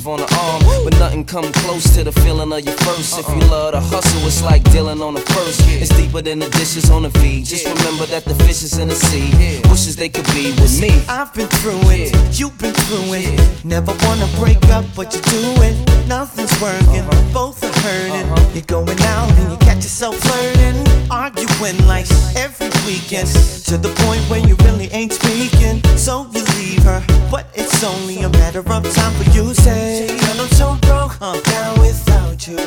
on 0.08 0.20
the 0.20 0.30
arm. 0.40 0.64
But 0.84 0.98
nothing 1.00 1.26
come 1.26 1.52
close 1.52 1.84
to 1.96 2.04
the 2.04 2.12
feeling 2.12 2.52
of 2.52 2.62
your 2.64 2.78
first. 2.88 3.20
If 3.20 3.28
you 3.30 3.42
love 3.50 3.74
to 3.74 3.82
hustle, 3.82 4.26
it's 4.26 4.42
like 4.42 4.64
dealing 4.72 5.02
on 5.02 5.14
the 5.14 5.22
first. 5.22 5.62
It's 5.68 5.96
deeper 5.96 6.22
than 6.22 6.40
the 6.40 6.50
dishes 6.52 6.90
on 6.90 7.04
the 7.04 7.10
V. 7.10 7.44
Just 7.44 7.68
remember 7.68 8.06
that 8.08 8.24
the 8.26 8.36
fish 8.46 8.64
is 8.64 8.78
in 8.78 8.88
the 8.88 8.96
sea. 8.96 9.30
Wishes 9.70 9.96
they 9.96 10.10
could 10.10 10.26
be 10.34 10.52
with 10.62 10.82
me. 10.82 10.92
I've 11.10 11.34
been 11.34 11.48
through 11.60 11.82
it, 11.92 12.16
you've 12.40 12.58
been 12.58 12.74
through 12.74 13.14
it. 13.14 13.66
Never 13.66 13.94
wanna 14.04 14.28
break 14.40 14.64
up, 14.70 14.86
but 14.96 15.14
you 15.14 15.22
do 15.22 15.42
it. 15.68 15.76
Nothing's 16.08 16.56
working, 16.62 17.06
both 17.34 17.64
are 17.64 17.77
hurting. 17.84 18.28
You're 18.54 18.64
going 18.66 19.00
out 19.02 19.30
and 19.32 19.52
you 19.52 19.58
catch 19.58 19.84
yourself 19.84 20.16
flirting, 20.18 20.78
arguing 21.12 21.78
like 21.88 22.10
every 22.36 22.70
weekend. 22.86 23.28
To 23.68 23.78
the 23.78 23.94
point 24.06 24.22
where 24.30 24.40
you 24.40 24.56
really 24.64 24.90
ain't 24.92 25.14
speaking. 25.14 25.84
So 25.98 26.28
you 26.34 26.44
leave 26.58 26.84
her, 26.84 27.04
but 27.30 27.48
it's 27.54 27.84
only 27.84 28.22
a 28.22 28.30
matter 28.30 28.60
of 28.60 28.84
time 28.94 29.14
for 29.14 29.30
you 29.32 29.54
say, 29.54 30.08
Girl, 30.08 30.42
I'm 30.42 30.50
so 30.50 30.78
broke, 30.88 31.22
I'm 31.22 31.42
down 31.44 31.80
without 31.80 32.48
you. 32.48 32.58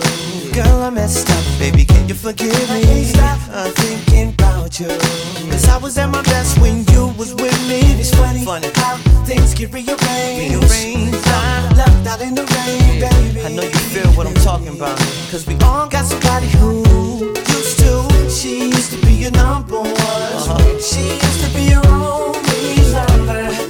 Girl, 0.52 0.82
I 0.82 0.90
messed 0.90 1.30
up, 1.30 1.44
baby, 1.58 1.84
can 1.84 2.08
you 2.08 2.14
forgive 2.14 2.52
me? 2.70 3.04
Stop 3.04 3.38
uh, 3.50 3.70
thinking 3.70 4.34
about 4.34 4.78
you. 4.78 4.88
Cause 5.50 5.68
I 5.68 5.78
was 5.78 5.96
at 5.98 6.10
my 6.10 6.22
best 6.22 6.58
when 6.58 6.84
you 6.92 7.14
was 7.18 7.34
with 7.34 7.58
me. 7.68 7.80
It's 8.00 8.14
funny, 8.14 8.44
how 8.74 8.96
things 9.24 9.54
get 9.54 9.72
rearranged. 9.72 10.00
rearranged. 10.54 11.28
I'm 11.28 11.76
left 11.76 12.06
out 12.06 12.20
in 12.20 12.34
the 12.34 12.42
rain, 12.42 13.00
baby. 13.00 13.40
I 13.46 13.48
know 13.54 13.62
you 13.62 13.82
feel 13.94 14.10
what 14.12 14.26
I'm 14.26 14.34
talking 14.34 14.76
about. 14.76 14.98
Cause 15.30 15.46
we 15.46 15.54
all 15.62 15.88
got 15.88 16.04
somebody 16.04 16.48
who 16.48 16.82
used 17.36 17.78
to. 17.80 18.30
She 18.30 18.68
used 18.68 18.92
to 18.92 18.98
be 19.06 19.12
your 19.14 19.30
number 19.32 19.80
one. 19.80 19.86
Uh-huh. 19.94 20.78
She 20.78 21.02
used 21.14 21.44
to 21.44 21.50
be 21.54 21.62
your 21.70 21.86
only 21.86 22.92
lover. 22.92 23.69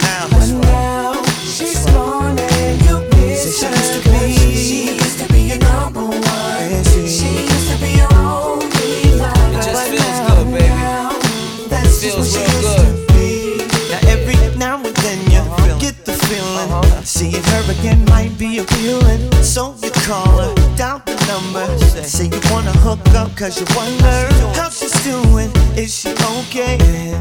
Seeing 17.05 17.43
her 17.43 17.73
again 17.73 18.05
might 18.07 18.37
be 18.39 18.59
appealing 18.59 19.33
So 19.43 19.75
you 19.83 19.91
call 19.91 20.37
her, 20.39 20.55
down 20.77 21.03
the 21.07 21.17
number. 21.27 21.67
Say 22.05 22.27
you 22.27 22.41
wanna 22.53 22.73
hook 22.85 23.01
up 23.15 23.35
cause 23.37 23.59
you 23.59 23.67
wonder 23.75 24.29
How 24.55 24.69
she's 24.69 24.93
doing, 25.03 25.51
is 25.77 25.95
she 25.97 26.11
okay? 26.11 26.77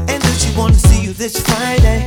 And 0.08 0.22
does 0.22 0.44
she 0.44 0.56
wanna 0.56 0.74
see 0.74 1.02
you 1.02 1.12
this 1.14 1.40
Friday? 1.40 2.06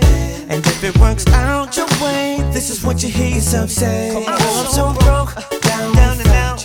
And 0.50 0.66
if 0.66 0.84
it 0.84 0.96
works 1.00 1.26
out 1.28 1.76
your 1.76 1.88
way 2.02 2.38
This 2.52 2.70
is 2.70 2.84
what 2.84 3.02
you 3.02 3.10
hear 3.10 3.36
yourself 3.36 3.70
say 3.70 4.14
Girl, 4.14 4.24
I'm 4.28 4.68
so 4.68 4.94
broke, 5.00 5.34
down, 5.62 5.96
down 5.96 6.20
and 6.20 6.28
out. 6.30 6.64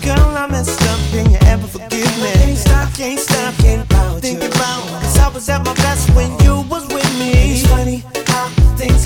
Girl, 0.00 0.36
I 0.36 0.46
messed 0.50 0.80
up, 0.88 1.00
can 1.10 1.30
you 1.30 1.38
ever 1.42 1.66
forgive 1.66 2.16
me? 2.18 2.32
Can't 2.32 2.58
stop, 2.58 2.94
can't 2.94 3.20
stop, 3.20 3.54
can't 3.58 3.84
about 3.84 4.22
Think 4.22 4.38
about 4.42 4.88
Cause 5.02 5.18
I 5.18 5.28
was 5.28 5.48
at 5.50 5.64
my 5.66 5.74
best 5.74 6.08
when 6.14 6.39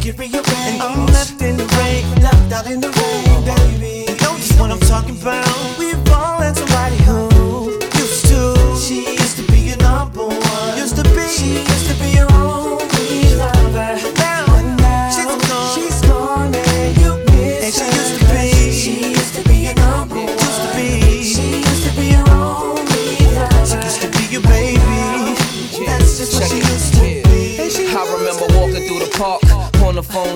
get 0.04 0.18
rearranged 0.18 0.50
And 0.50 0.82
I'm 0.82 1.06
left 1.06 1.40
in 1.40 1.56
the 1.56 1.64
rain, 1.80 2.04
left 2.20 2.52
out 2.52 2.66
in 2.70 2.80
the 2.80 2.88
rain, 2.88 3.44
baby. 3.48 4.04
You 4.12 4.16
know 4.20 4.36
just 4.36 4.60
what 4.60 4.70
I'm 4.70 4.80
talking 4.80 5.16
about. 5.16 5.48
We've 5.78 5.96
all 6.12 6.40
had 6.40 6.56
somebody 6.56 6.96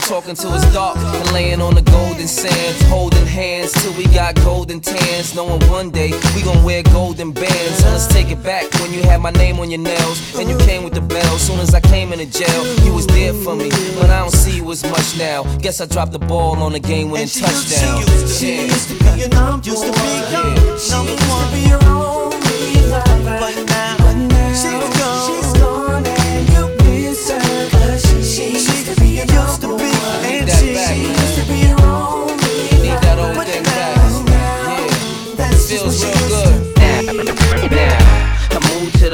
talking 0.09 0.35
till 0.35 0.55
it's 0.55 0.73
dark. 0.73 0.97
And 0.97 1.33
laying 1.33 1.61
on 1.61 1.75
the 1.75 1.83
golden 1.83 2.27
sands. 2.27 2.81
Holding 2.89 3.27
hands 3.27 3.73
till 3.73 3.93
we 3.93 4.05
got 4.07 4.35
golden 4.37 4.81
tans. 4.81 5.35
Knowing 5.35 5.61
one 5.69 5.91
day 5.91 6.13
we 6.35 6.43
gon' 6.43 6.65
wear 6.65 6.83
golden 6.83 7.33
bands. 7.33 7.79
So 7.79 7.91
let's 7.91 8.07
take 8.07 8.31
it 8.31 8.43
back 8.43 8.65
when 8.81 8.93
you 8.95 9.03
had 9.03 9.21
my 9.21 9.31
name 9.31 9.61
on 9.61 9.71
your 9.71 9.81
nails. 9.81 10.19
And 10.39 10.49
you 10.49 10.57
came 10.59 10.83
with 10.83 10.95
the 10.95 11.03
bell. 11.03 11.39
Soon 11.39 11.61
as 11.61 11.75
I 11.75 11.81
came 11.81 12.13
into 12.13 12.27
jail, 12.27 12.63
you 12.85 12.95
was 12.95 13.07
there 13.07 13.35
for 13.35 13.55
me. 13.55 13.69
But 14.01 14.09
I 14.11 14.21
don't 14.21 14.33
see 14.33 14.57
you 14.57 14.71
as 14.71 14.83
much 14.85 15.19
now. 15.19 15.45
Guess 15.59 15.81
I 15.83 15.87
dropped 15.87 16.13
the 16.13 16.19
ball 16.19 16.57
on 16.63 16.73
the 16.73 16.81
game 16.81 17.11
winning 17.11 17.29
touchdown. 17.29 18.03
She 18.27 18.65
used 18.65 18.89
to 18.89 18.95
be 18.95 19.21
your 19.21 19.29
number 19.29 19.69
used 19.69 19.85
to 19.85 19.93
be 19.93 20.09
your 20.33 20.49
number 20.89 21.17
one. 21.29 21.53
Be 21.53 21.61
your 21.69 21.85
only 21.85 22.89
lover, 22.89 23.18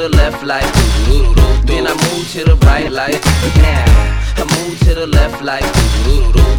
the 0.09 0.17
left 0.17 0.43
like. 0.43 0.63
Then 1.65 1.87
I 1.87 1.93
move 1.93 2.29
to 2.33 2.43
the 2.43 2.55
right 2.65 2.91
now. 2.91 3.85
I 4.37 4.43
move 4.53 4.79
to 4.81 4.93
the 4.93 5.07
left 5.07 5.41
like. 5.41 5.65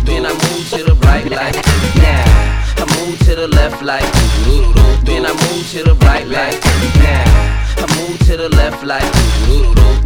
Then 0.05 0.27
I 0.27 0.33
move 0.33 0.69
to 0.71 0.83
the 0.83 0.95
right 1.07 1.31
like 1.31 1.55
now. 2.03 2.25
I 2.77 2.85
move 2.99 3.19
to 3.21 3.35
the 3.37 3.49
left 3.49 3.83
like. 3.83 4.11
Then 5.05 5.27
I 5.27 5.33
move 5.33 5.71
to 5.71 5.85
the 5.85 5.95
right 6.07 6.27
like 6.27 6.61
now. 6.99 7.25
I 7.79 7.87
move 7.99 8.19
to 8.27 8.37
the 8.37 8.49
left 8.49 8.83
like. 8.85 9.13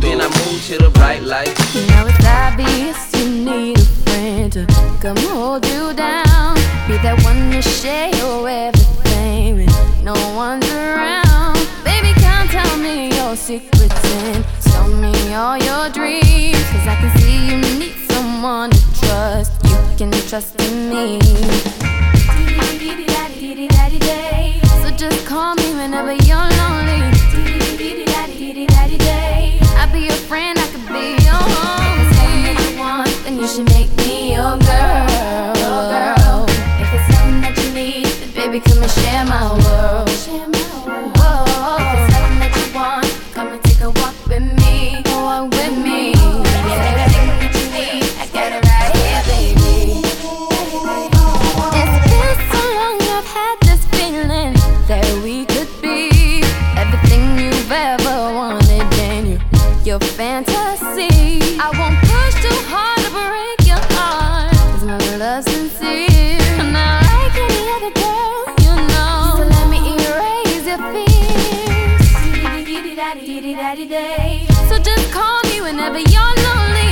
Then 0.00 0.20
I 0.20 0.28
move 0.28 0.60
to 0.66 0.78
the 0.78 0.90
right 0.98 1.22
like 1.22 1.56
Now 1.88 2.06
it's 2.06 2.24
obvious 2.24 2.98
you 3.16 3.30
need 3.30 3.78
a 3.78 3.84
friend 4.04 4.52
to 4.52 4.66
come 5.00 5.16
hold 5.16 5.64
you 5.66 5.94
down. 5.94 6.56
Be 6.88 6.98
that 7.04 7.20
one 7.24 7.50
to 7.52 7.62
share 7.62 8.14
your 8.16 8.48
everything 8.48 9.56
when 9.56 10.04
no 10.04 10.14
one's 10.34 10.68
around. 10.70 11.29
Tell 12.80 12.96
me 12.96 13.14
your 13.14 13.36
secrets 13.36 14.04
and 14.24 14.42
tell 14.62 14.88
me 14.88 15.34
all 15.34 15.58
your 15.58 15.90
dreams. 15.90 16.64
Cause 16.72 16.86
I 16.88 16.96
can 16.98 17.10
see 17.18 17.50
you 17.50 17.58
need 17.78 17.92
someone 18.10 18.70
to 18.70 18.80
trust. 19.00 19.52
You 19.68 19.76
can 19.98 20.10
trust 20.30 20.58
in 20.62 20.88
me. 20.88 21.20
So 24.80 24.90
just 24.96 25.26
call 25.26 25.54
me 25.56 25.74
whenever 25.74 26.14
you're 26.24 26.48
lonely. 26.60 27.02
I'll 29.76 29.92
be 29.92 30.00
your 30.00 30.20
friend, 30.30 30.58
I 30.58 30.66
could 30.72 30.86
be 30.88 31.22
your 31.22 31.44
homie. 31.52 32.54
If 32.56 32.72
you 32.72 32.78
want, 32.78 33.10
then 33.24 33.36
you 33.36 33.46
should 33.46 33.68
make 33.68 33.94
me 33.98 34.32
your 34.32 34.56
girl. 34.56 36.46
If 36.80 36.88
it's 36.94 37.14
something 37.14 37.42
that 37.42 37.54
you 37.62 37.74
need, 37.74 38.06
then 38.06 38.30
baby, 38.32 38.58
come 38.60 38.82
and 38.82 38.90
share 38.90 39.26
my 39.26 39.52
world. 39.52 40.08
Whoa. 41.18 41.76
If 41.76 42.08
it's 42.08 42.09
So 74.68 74.78
just 74.78 75.12
call 75.12 75.42
me 75.44 75.60
whenever 75.60 75.98
you're 75.98 76.34
lonely. 76.46 76.90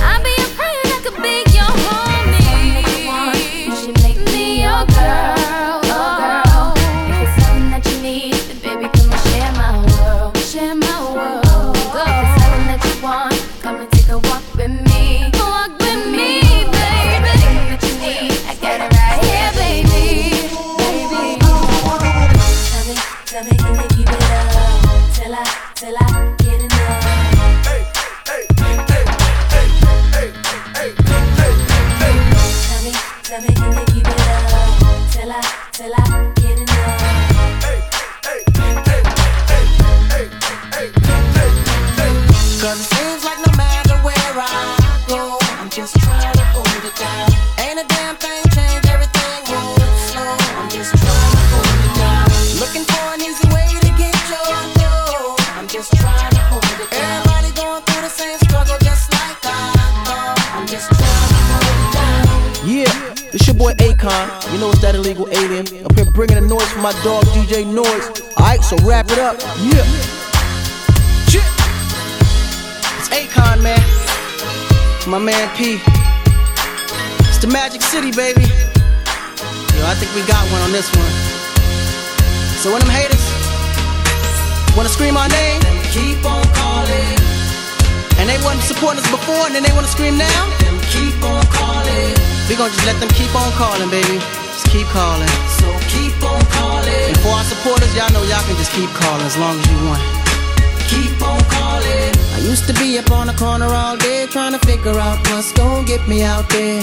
I'll 0.00 0.22
be 0.22 0.30
your 0.38 0.50
friend, 0.56 0.88
I 0.94 1.00
could 1.04 1.18
be 1.22 1.44
your 1.58 1.72
homie. 1.84 3.66
You 3.66 3.74
should 3.76 4.02
make 4.02 4.18
me 4.32 4.62
your 4.62 4.84
girl. 4.86 5.81
My 66.92 67.04
dog 67.04 67.24
DJ 67.26 67.66
Noise. 67.66 68.22
Alright, 68.36 68.62
so 68.62 68.76
wrap 68.84 69.10
it 69.10 69.18
up. 69.18 69.40
Yeah. 69.60 69.84
Shit. 71.28 71.46
It's 72.98 73.08
Akon, 73.08 73.62
man. 73.62 73.80
My 75.06 75.18
man 75.18 75.48
P. 75.56 75.80
It's 77.28 77.38
the 77.38 77.48
Magic 77.48 77.82
City, 77.82 78.10
baby. 78.10 78.42
Yo, 78.42 79.80
I 79.86 79.94
think 79.98 80.14
we 80.14 80.22
got 80.26 80.42
one 80.50 80.60
on 80.62 80.72
this 80.72 80.88
one. 80.94 81.12
So 82.60 82.70
when 82.72 82.80
them 82.80 82.90
haters 82.90 83.22
wanna 84.76 84.88
scream 84.88 85.16
our 85.16 85.28
name, 85.28 85.60
keep 85.90 86.24
on 86.24 86.44
calling. 86.54 87.18
And 88.18 88.28
they 88.28 88.38
wasn't 88.44 88.62
supporting 88.62 89.02
us 89.02 89.10
before, 89.10 89.46
and 89.46 89.54
then 89.54 89.62
they 89.62 89.72
wanna 89.72 89.88
scream 89.88 90.16
now. 90.16 90.42
Them 90.60 90.78
keep 90.90 91.16
on 91.24 91.44
calling. 91.46 92.14
We 92.48 92.56
gonna 92.56 92.72
just 92.72 92.86
let 92.86 92.98
them 93.00 93.08
keep 93.10 93.34
on 93.34 93.50
calling, 93.52 93.90
baby. 93.90 94.41
Keep 94.72 94.86
calling. 94.86 95.28
So 95.60 95.68
keep 95.92 96.16
on 96.24 96.40
calling. 96.56 97.04
And 97.12 97.18
for 97.20 97.28
our 97.28 97.44
supporters, 97.44 97.94
y'all 97.94 98.10
know 98.14 98.22
y'all 98.24 98.42
can 98.48 98.56
just 98.56 98.72
keep 98.72 98.88
calling 98.90 99.26
as 99.26 99.36
long 99.36 99.60
as 99.60 99.66
you 99.70 99.78
want. 99.84 100.00
Keep 100.88 101.20
on 101.20 101.40
calling. 101.52 102.12
I 102.32 102.38
used 102.40 102.66
to 102.68 102.74
be 102.80 102.98
up 102.98 103.10
on 103.10 103.26
the 103.26 103.34
corner 103.34 103.66
all 103.66 103.98
day 103.98 104.26
trying 104.30 104.52
to 104.52 104.58
figure 104.66 104.98
out 104.98 105.18
what's 105.28 105.52
gonna 105.52 105.84
get 105.84 106.08
me 106.08 106.22
out 106.22 106.48
there. 106.48 106.82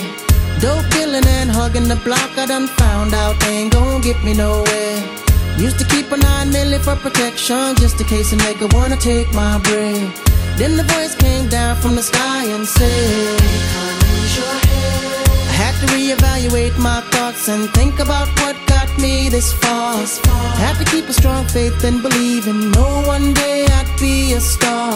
Dope 0.59 0.87
dealing 0.91 1.25
and 1.25 1.49
hugging 1.49 1.87
the 1.87 1.95
block, 2.05 2.29
I 2.37 2.45
done 2.45 2.67
found 2.67 3.15
out 3.15 3.39
they 3.39 3.57
ain't 3.57 3.73
gonna 3.73 3.99
get 4.01 4.23
me 4.23 4.33
nowhere. 4.35 5.01
Used 5.57 5.79
to 5.79 5.85
keep 5.85 6.11
a 6.11 6.17
nine 6.17 6.51
milli 6.51 6.79
for 6.79 6.95
protection 6.95 7.75
just 7.77 7.99
in 7.99 8.05
case 8.05 8.31
a 8.33 8.37
nigga 8.37 8.71
wanna 8.71 8.97
take 8.97 9.33
my 9.33 9.57
bread. 9.65 10.13
Then 10.57 10.77
the 10.77 10.83
voice 10.83 11.15
came 11.15 11.49
down 11.49 11.75
from 11.77 11.95
the 11.95 12.03
sky 12.03 12.45
and 12.45 12.67
said, 12.67 13.41
"Use 13.41 14.37
your 14.37 14.45
head." 14.45 14.59
I 14.59 14.65
had 14.65 14.68
to 15.79 15.85
reevaluate 15.95 16.77
my 16.77 16.99
thoughts 17.11 17.47
and 17.47 17.69
think 17.71 17.99
about 17.99 18.27
what 18.41 18.55
got 18.67 18.89
me 18.99 19.29
this 19.29 19.53
far. 19.53 19.95
Have 20.65 20.77
to 20.77 20.85
keep 20.91 21.05
a 21.07 21.13
strong 21.13 21.45
faith 21.47 21.83
and 21.85 22.01
believe 22.01 22.47
in 22.47 22.71
know 22.71 23.03
one 23.07 23.33
day 23.33 23.65
I'd 23.65 23.87
be 23.99 24.33
a 24.33 24.41
star. 24.41 24.91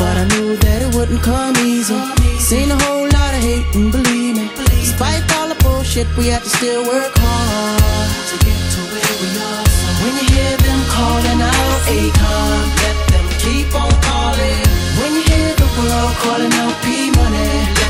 But 0.00 0.16
I 0.16 0.24
knew 0.32 0.56
that 0.56 0.80
it 0.80 0.94
wouldn't 0.94 1.22
come 1.22 1.54
easy. 1.58 2.00
Seen 2.38 2.70
a 2.70 2.78
whole 2.84 3.04
lot 3.04 3.32
of 3.36 3.42
hate 3.42 3.68
and 3.74 3.92
believe 3.92 4.36
me. 4.36 4.48
Despite 4.80 5.24
all 5.36 5.48
the 5.48 5.58
bullshit, 5.62 6.08
we 6.16 6.28
had 6.28 6.42
to 6.42 6.48
still 6.48 6.84
work 6.84 7.12
hard 7.16 8.08
to 8.30 8.36
get 8.46 8.60
to 8.74 8.80
where 8.92 9.14
we 9.20 9.28
are. 9.44 9.66
So 9.68 9.88
when 10.00 10.14
you 10.20 10.26
hear 10.32 10.56
them 10.56 10.80
calling 10.88 11.40
out 11.52 11.80
Akon, 11.98 12.64
let 12.80 12.98
them 13.12 13.26
keep 13.44 13.68
on 13.76 13.92
calling. 14.08 14.64
When 15.00 15.12
you 15.20 15.24
hear 15.28 15.52
the 15.60 15.68
world 15.76 16.14
calling 16.24 16.52
out 16.64 16.74
P 16.80 17.12
Money, 17.12 17.83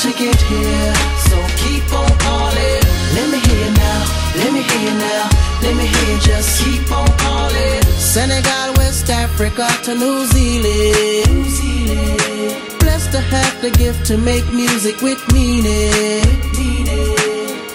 to 0.00 0.08
get 0.12 0.40
here. 0.50 0.94
So 1.28 1.36
keep 1.62 1.86
on 1.92 2.10
calling. 2.18 2.82
Let 3.16 3.26
me 3.32 3.38
hear 3.38 3.68
now, 3.70 4.00
let 4.40 4.50
me 4.52 4.62
hear 4.62 4.92
now, 4.94 5.28
let 5.62 5.74
me 5.76 5.86
hear 5.86 6.18
just 6.18 6.62
keep 6.62 6.90
on 6.90 7.08
calling. 7.18 7.82
Senegal, 7.98 8.74
West 8.76 8.94
West 8.94 9.10
Africa 9.10 9.68
to 9.84 9.94
New 9.94 10.24
Zealand. 10.26 11.44
New 11.44 11.50
Zealand. 11.50 12.78
Blessed 12.78 13.12
to 13.12 13.20
have 13.20 13.60
the 13.60 13.70
gift 13.70 14.06
to 14.06 14.16
make 14.16 14.46
music 14.52 15.02
with 15.02 15.20
meaning. 15.32 16.24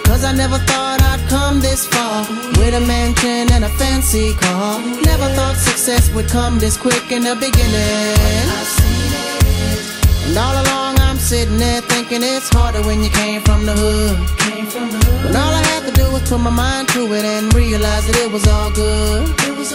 Cause 0.04 0.24
I 0.24 0.32
never 0.32 0.58
thought 0.58 1.00
I'd 1.02 1.24
come 1.28 1.60
this 1.60 1.86
far 1.86 2.26
with 2.58 2.74
a 2.74 2.80
mansion 2.80 3.52
and 3.52 3.64
a 3.64 3.68
fancy 3.78 4.34
car. 4.34 4.80
Never 5.04 5.28
thought 5.36 5.56
success 5.56 6.10
would 6.14 6.28
come 6.28 6.58
this 6.58 6.76
quick 6.76 7.12
in 7.12 7.22
the 7.22 7.36
beginning. 7.36 8.40
And 10.26 10.36
all 10.36 10.56
along 10.62 10.89
I'm 11.10 11.18
sitting 11.18 11.58
there 11.58 11.82
thinking 11.90 12.22
it's 12.22 12.46
harder 12.54 12.86
when 12.86 13.02
you 13.02 13.10
came 13.10 13.42
from 13.42 13.66
the 13.66 13.74
hood. 13.74 14.14
When 15.26 15.34
all 15.34 15.54
I 15.58 15.62
had 15.74 15.82
to 15.82 15.90
do 15.90 16.06
was 16.14 16.22
put 16.30 16.38
my 16.38 16.54
mind 16.54 16.86
to 16.94 17.02
it 17.18 17.26
and 17.26 17.50
realize 17.52 18.06
that 18.06 18.14
it 18.14 18.30
was 18.30 18.46
all 18.46 18.70
good. 18.70 19.26
Cause 19.34 19.74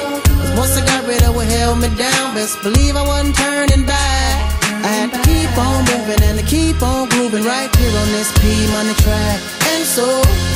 once 0.55 0.79
I 0.79 0.81
got 0.87 1.03
rid 1.03 1.19
of 1.27 1.35
what 1.35 1.51
held 1.51 1.83
me 1.83 1.91
down, 1.99 2.39
best 2.39 2.55
believe 2.63 2.95
I 2.95 3.03
wasn't 3.03 3.35
turning 3.35 3.83
back. 3.83 4.31
I 4.79 4.87
had 4.87 5.11
to 5.11 5.19
keep 5.27 5.51
on 5.59 5.83
moving 5.91 6.23
and 6.23 6.39
to 6.39 6.45
keep 6.47 6.79
on 6.79 7.11
grooving 7.11 7.43
right 7.43 7.67
here 7.67 7.91
on 7.99 8.07
this 8.15 8.31
P 8.39 8.71
Money 8.71 8.95
track. 9.03 9.43
And 9.75 9.83
so 9.83 10.07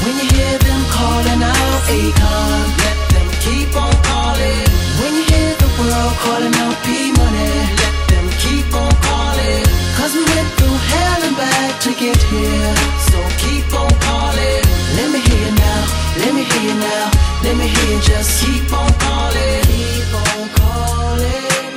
when 0.08 0.16
you 0.16 0.32
hear 0.32 0.56
them 0.64 0.82
calling 0.96 1.44
out 1.44 1.80
Akon, 1.92 2.60
let 2.80 2.98
them 3.12 3.28
keep 3.44 3.76
on 3.76 3.92
calling. 4.08 4.64
When 5.04 5.12
you 5.12 5.28
hear 5.28 5.52
the 5.60 5.70
world 5.76 6.16
calling 6.24 6.56
out 6.56 6.76
P 6.88 7.12
Money, 7.20 7.52
let 7.84 8.09
keep 8.46 8.70
on 8.74 8.94
calling. 9.08 9.66
Cause 9.98 10.14
we 10.16 10.24
went 10.34 10.50
through 10.58 10.78
hell 10.92 11.22
and 11.28 11.36
back 11.36 11.80
to 11.86 11.92
get 12.04 12.18
here. 12.32 12.74
So 13.10 13.18
keep 13.44 13.68
on 13.74 13.92
calling. 14.08 14.64
Let 14.98 15.08
me 15.14 15.20
hear 15.20 15.42
you 15.46 15.54
now. 15.56 15.82
Let 16.22 16.32
me 16.36 16.44
hear 16.44 16.64
you 16.70 16.76
now. 16.80 17.06
Let 17.44 17.56
me 17.58 17.68
hear 17.68 17.88
you 17.94 18.02
just 18.02 18.30
keep 18.44 18.72
on 18.74 18.92
calling. 19.06 19.62
Keep 19.72 20.14
on 20.24 20.50
calling. 20.60 21.68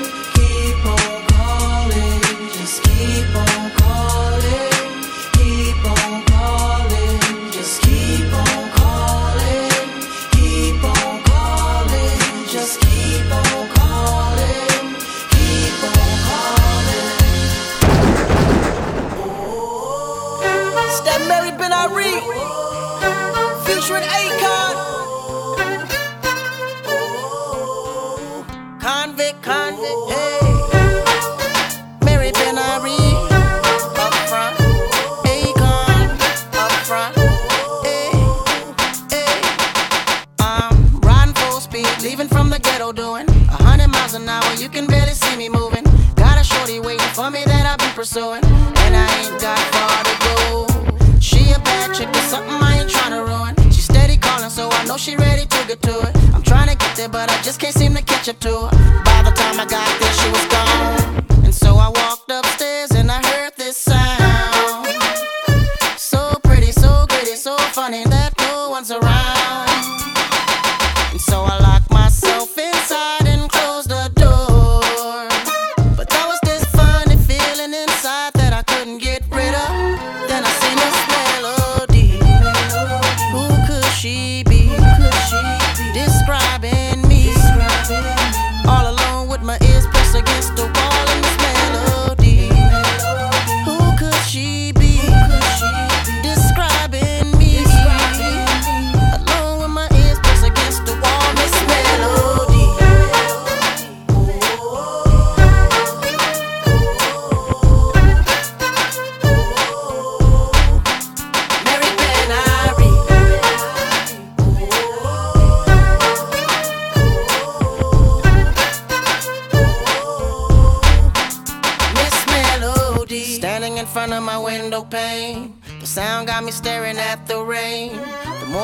Pursuing, 48.02 48.44
and 48.44 48.96
I 48.96 49.06
ain't 49.22 49.40
got 49.40 49.56
far 49.74 50.02
to 50.02 50.14
go. 50.26 51.20
She 51.20 51.52
a 51.52 51.58
bad 51.60 51.94
chick, 51.94 52.08
but 52.08 52.22
something 52.22 52.50
I 52.50 52.80
ain't 52.80 52.90
trying 52.90 53.12
to 53.12 53.22
ruin. 53.22 53.54
She 53.70 53.80
steady 53.80 54.16
calling, 54.16 54.50
so 54.50 54.68
I 54.70 54.84
know 54.86 54.96
she 54.96 55.14
ready 55.14 55.46
to 55.46 55.60
get 55.68 55.80
to 55.82 56.00
it. 56.08 56.12
I'm 56.34 56.42
trying 56.42 56.68
to 56.68 56.74
get 56.74 56.96
there, 56.96 57.08
but 57.08 57.30
I 57.30 57.40
just 57.42 57.60
can't 57.60 57.72
seem 57.72 57.94
to 57.94 58.02
catch 58.02 58.28
up 58.28 58.40
to 58.40 58.48
her. 58.48 58.70
By 59.04 59.22
the 59.22 59.30
time 59.30 59.60
I 59.60 59.66
got 59.70 59.86
there, 60.00 60.14
she 60.20 60.28
was 60.34 60.46
gone, 60.56 61.44
and 61.44 61.54
so 61.54 61.76
I 61.76 61.90
walked 61.90 62.28
upstairs 62.28 62.90
and 62.90 63.08
I 63.08 63.24
heard 63.24 63.52
this 63.56 63.76
sound. 63.76 64.88
So 65.96 66.40
pretty, 66.42 66.72
so 66.72 67.06
gritty, 67.08 67.36
so 67.36 67.56
funny 67.70 68.02
that 68.06 68.31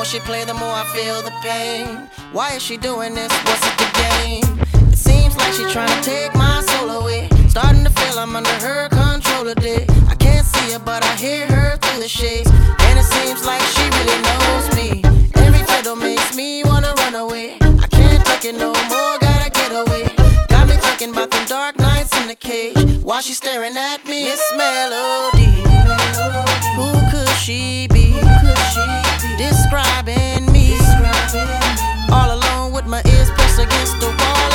she 0.09 0.19
play, 0.21 0.43
the 0.43 0.55
more 0.55 0.73
I 0.73 0.85
feel 0.85 1.21
the 1.21 1.29
pain. 1.43 2.09
Why 2.31 2.55
is 2.55 2.63
she 2.63 2.77
doing 2.77 3.13
this? 3.13 3.31
What's 3.45 3.61
it 3.67 3.77
the 3.77 3.89
game? 4.01 4.59
It 4.91 4.97
seems 4.97 5.37
like 5.37 5.53
she 5.53 5.63
trying 5.69 5.87
to 5.87 6.01
take 6.01 6.33
my 6.33 6.61
soul 6.61 6.89
away. 7.01 7.29
Starting 7.47 7.83
to 7.83 7.91
feel 7.91 8.17
I'm 8.17 8.35
under 8.35 8.57
her 8.65 8.89
control 8.89 9.53
today. 9.53 9.85
I 10.07 10.15
can't 10.15 10.47
see 10.47 10.73
her, 10.73 10.79
but 10.79 11.03
I 11.03 11.15
hear 11.15 11.45
her 11.45 11.77
through 11.77 12.01
the 12.01 12.07
shades. 12.07 12.49
And 12.49 12.97
it 12.97 13.05
seems 13.05 13.45
like 13.45 13.61
she 13.61 13.85
really 13.97 14.19
knows 14.25 14.65
me. 14.79 14.89
Every 15.45 15.63
fiddle 15.69 15.95
makes 15.95 16.35
me 16.35 16.63
wanna 16.63 16.91
run 16.97 17.13
away. 17.13 17.57
I 17.61 17.87
can't 17.91 18.25
take 18.25 18.45
it 18.45 18.57
no 18.57 18.73
more, 18.89 19.15
gotta 19.21 19.51
get 19.51 19.71
away. 19.71 20.09
Got 20.47 20.69
me 20.69 20.75
thinking 20.77 21.11
about 21.11 21.29
them 21.29 21.45
dark 21.45 21.77
nights 21.77 22.17
in 22.19 22.27
the 22.27 22.35
cage. 22.35 23.03
While 23.03 23.21
she's 23.21 23.37
staring 23.37 23.77
at 23.77 24.03
me, 24.05 24.23
Miss 24.23 24.41
Melody. 24.57 25.51
Who 26.77 26.89
could 27.11 27.29
she 27.37 27.87
be? 27.93 28.09
Describing 29.39 30.51
me. 30.51 30.75
All 32.11 32.33
alone 32.33 32.73
with 32.73 32.85
my 32.85 33.01
ears 33.05 33.29
pressed 33.31 33.57
against 33.57 33.97
the 34.01 34.07
wall 34.07 34.48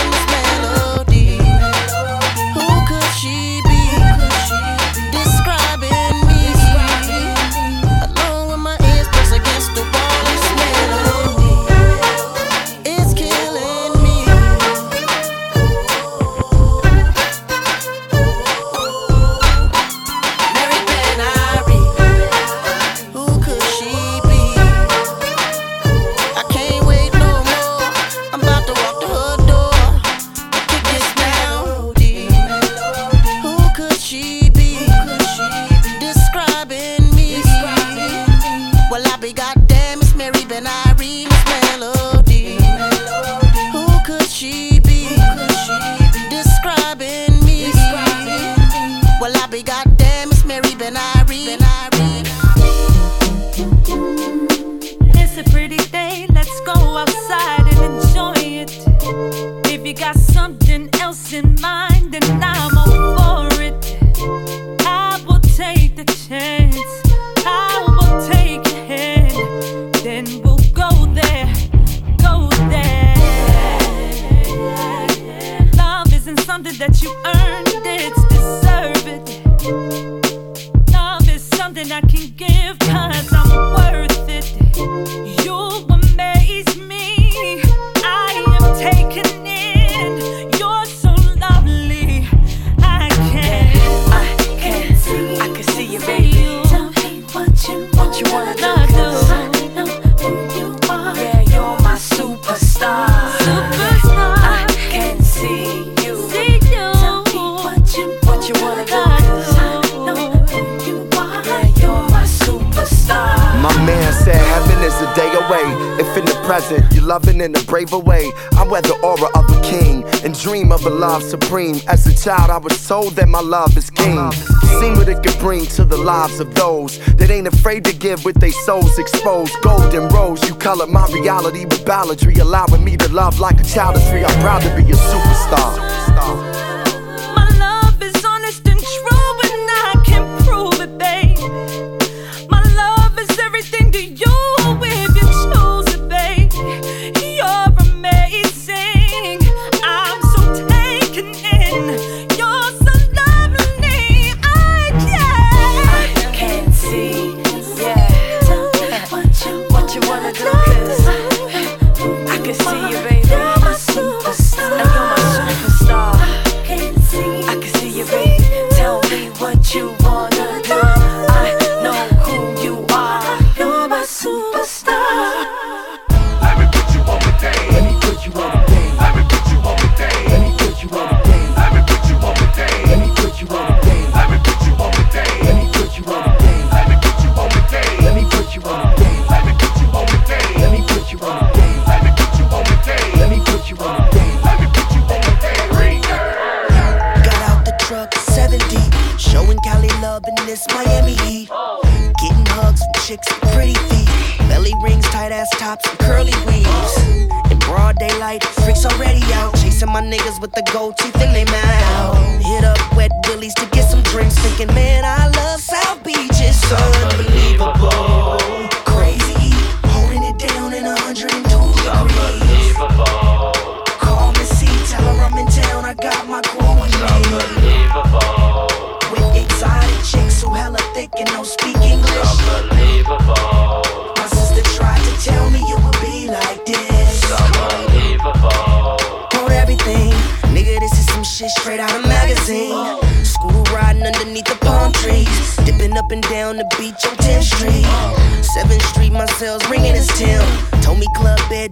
child, 122.24 122.50
I 122.50 122.56
was 122.56 122.88
told 122.88 123.16
that 123.16 123.28
my 123.28 123.40
love 123.40 123.76
is 123.76 123.90
king. 123.90 124.32
Seen 124.80 124.94
what 124.94 125.08
it 125.08 125.22
could 125.22 125.38
bring 125.40 125.66
to 125.76 125.84
the 125.84 125.98
lives 125.98 126.40
of 126.40 126.54
those 126.54 126.98
that 127.16 127.30
ain't 127.30 127.46
afraid 127.46 127.84
to 127.84 127.92
give 127.92 128.24
with 128.24 128.40
their 128.40 128.56
souls 128.64 128.98
exposed. 128.98 129.52
Golden 129.60 130.08
rose, 130.08 130.42
you 130.48 130.54
color 130.54 130.86
my 130.86 131.06
reality 131.08 131.66
with 131.66 131.84
balladry, 131.84 132.40
allowing 132.40 132.82
me 132.82 132.96
to 132.96 133.12
love 133.12 133.40
like 133.40 133.60
a 133.60 133.64
child 133.64 133.96
of 133.96 134.08
three. 134.08 134.24
I'm 134.24 134.40
proud 134.40 134.62
to 134.62 134.70
be 134.74 134.90
a 134.90 134.96
superstar. 134.96 136.03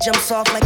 Jumps 0.03 0.33
off 0.33 0.53
like 0.53 0.62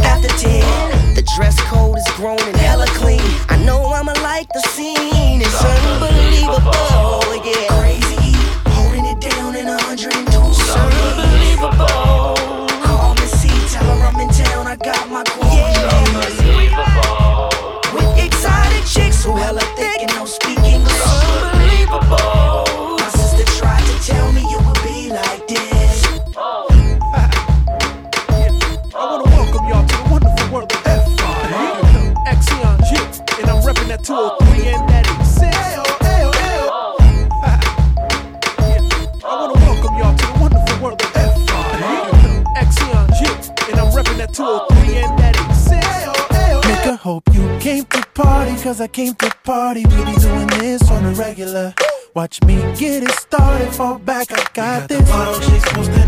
cause 48.77 48.83
I 48.83 48.87
came 48.87 49.13
to 49.15 49.29
party. 49.43 49.85
We 49.85 50.05
be 50.05 50.15
doing 50.19 50.47
this 50.59 50.89
on 50.91 51.05
a 51.05 51.11
regular. 51.11 51.73
Watch 52.13 52.41
me 52.43 52.55
get 52.77 53.03
it 53.03 53.11
started, 53.11 53.71
fall 53.73 53.99
back, 53.99 54.31
I 54.31 54.43
got 54.53 54.89
this. 54.89 55.07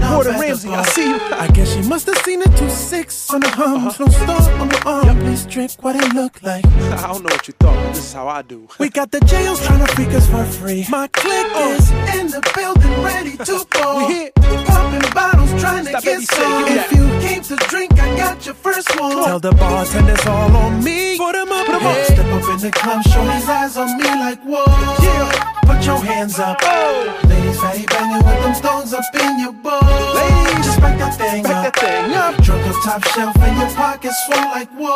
Gordon 0.10 0.40
Ramsay, 0.40 0.70
I 0.70 0.84
see 0.84 1.08
you. 1.08 1.20
I 1.34 1.48
guess 1.54 1.74
she 1.74 1.88
must 1.88 2.08
have 2.08 2.18
seen 2.18 2.42
it 2.42 2.50
2-6 2.50 3.34
on 3.34 3.42
the 3.42 3.50
hums. 3.50 4.00
No 4.00 4.08
star 4.08 4.62
on 4.62 4.68
my 4.70 4.82
arm, 4.86 5.20
please 5.20 5.46
trick 5.46 5.72
what 5.82 5.96
it 5.96 6.14
look 6.14 6.42
like. 6.42 6.66
I 6.68 7.08
don't 7.08 7.24
know 7.24 7.34
what 7.34 7.48
you 7.48 7.54
thought, 7.60 7.76
but 7.76 7.94
this 7.94 8.06
is 8.06 8.14
how 8.14 8.28
I 8.28 8.42
do. 8.42 8.68
We 8.80 8.90
got 8.90 9.12
the 9.12 9.20
jails 9.22 9.64
trying 9.66 9.86
to 9.86 9.94
freak 9.94 10.10
us 10.10 10.28
for 10.28 10.44
free. 10.46 10.86
My 10.90 11.08
clique 11.08 11.46
uh-huh. 11.46 11.78
is 11.78 12.20
in 12.20 12.28
the 12.28 12.42
building, 12.56 13.04
ready 13.04 13.38
to 13.38 13.66
ball. 13.72 14.00
We 14.08 14.14
here. 14.14 14.32
Popping 14.36 15.14
bottles, 15.14 15.62
trying 15.62 15.86
to 15.86 15.90
Stop 15.92 16.04
get 16.04 16.16
baby, 16.16 16.26
some. 16.26 16.68
you 16.68 16.74
If 16.74 16.92
you 16.92 17.09
to 17.50 17.56
drink, 17.68 17.92
I 18.00 18.16
got 18.16 18.46
your 18.46 18.54
first 18.54 18.88
one. 19.00 19.24
Tell 19.26 19.40
the 19.40 19.52
bartenders 19.54 20.24
all 20.28 20.56
on 20.56 20.84
me. 20.84 21.18
Put 21.18 21.34
them 21.34 21.52
up, 21.52 21.66
put 21.66 21.76
'em 21.76 21.86
up. 21.88 22.06
Step 22.06 22.26
up 22.26 22.44
in 22.54 22.60
the 22.60 22.72
club, 22.72 23.02
show 23.04 23.26
these 23.26 23.50
eyes 23.50 23.76
on 23.76 23.98
me 23.98 24.04
like 24.04 24.40
whoa. 24.44 24.64
Yeah. 25.02 25.54
Put 25.66 25.84
your 25.86 25.98
hands 26.04 26.38
up. 26.40 26.58
Oh. 26.62 27.20
Ladies, 27.28 27.60
fatty 27.60 27.86
banging 27.88 28.24
with 28.26 28.44
them 28.44 28.54
stones 28.54 28.94
up 28.94 29.04
in 29.16 29.40
your 29.40 29.54
bowl. 29.54 29.82
Ladies, 30.14 30.66
just 30.66 30.80
back 30.82 30.98
that 31.00 31.16
thing 31.18 31.42
Back 31.44 31.56
up. 31.56 31.74
that 31.74 31.80
thing 31.80 32.14
up. 32.14 32.38
Drunk 32.44 32.68
up 32.68 32.76
top 32.84 33.04
shelf 33.14 33.36
and 33.42 33.58
your 33.58 33.70
pockets 33.76 34.20
full 34.28 34.46
like 34.54 34.70
whoa. 34.78 34.94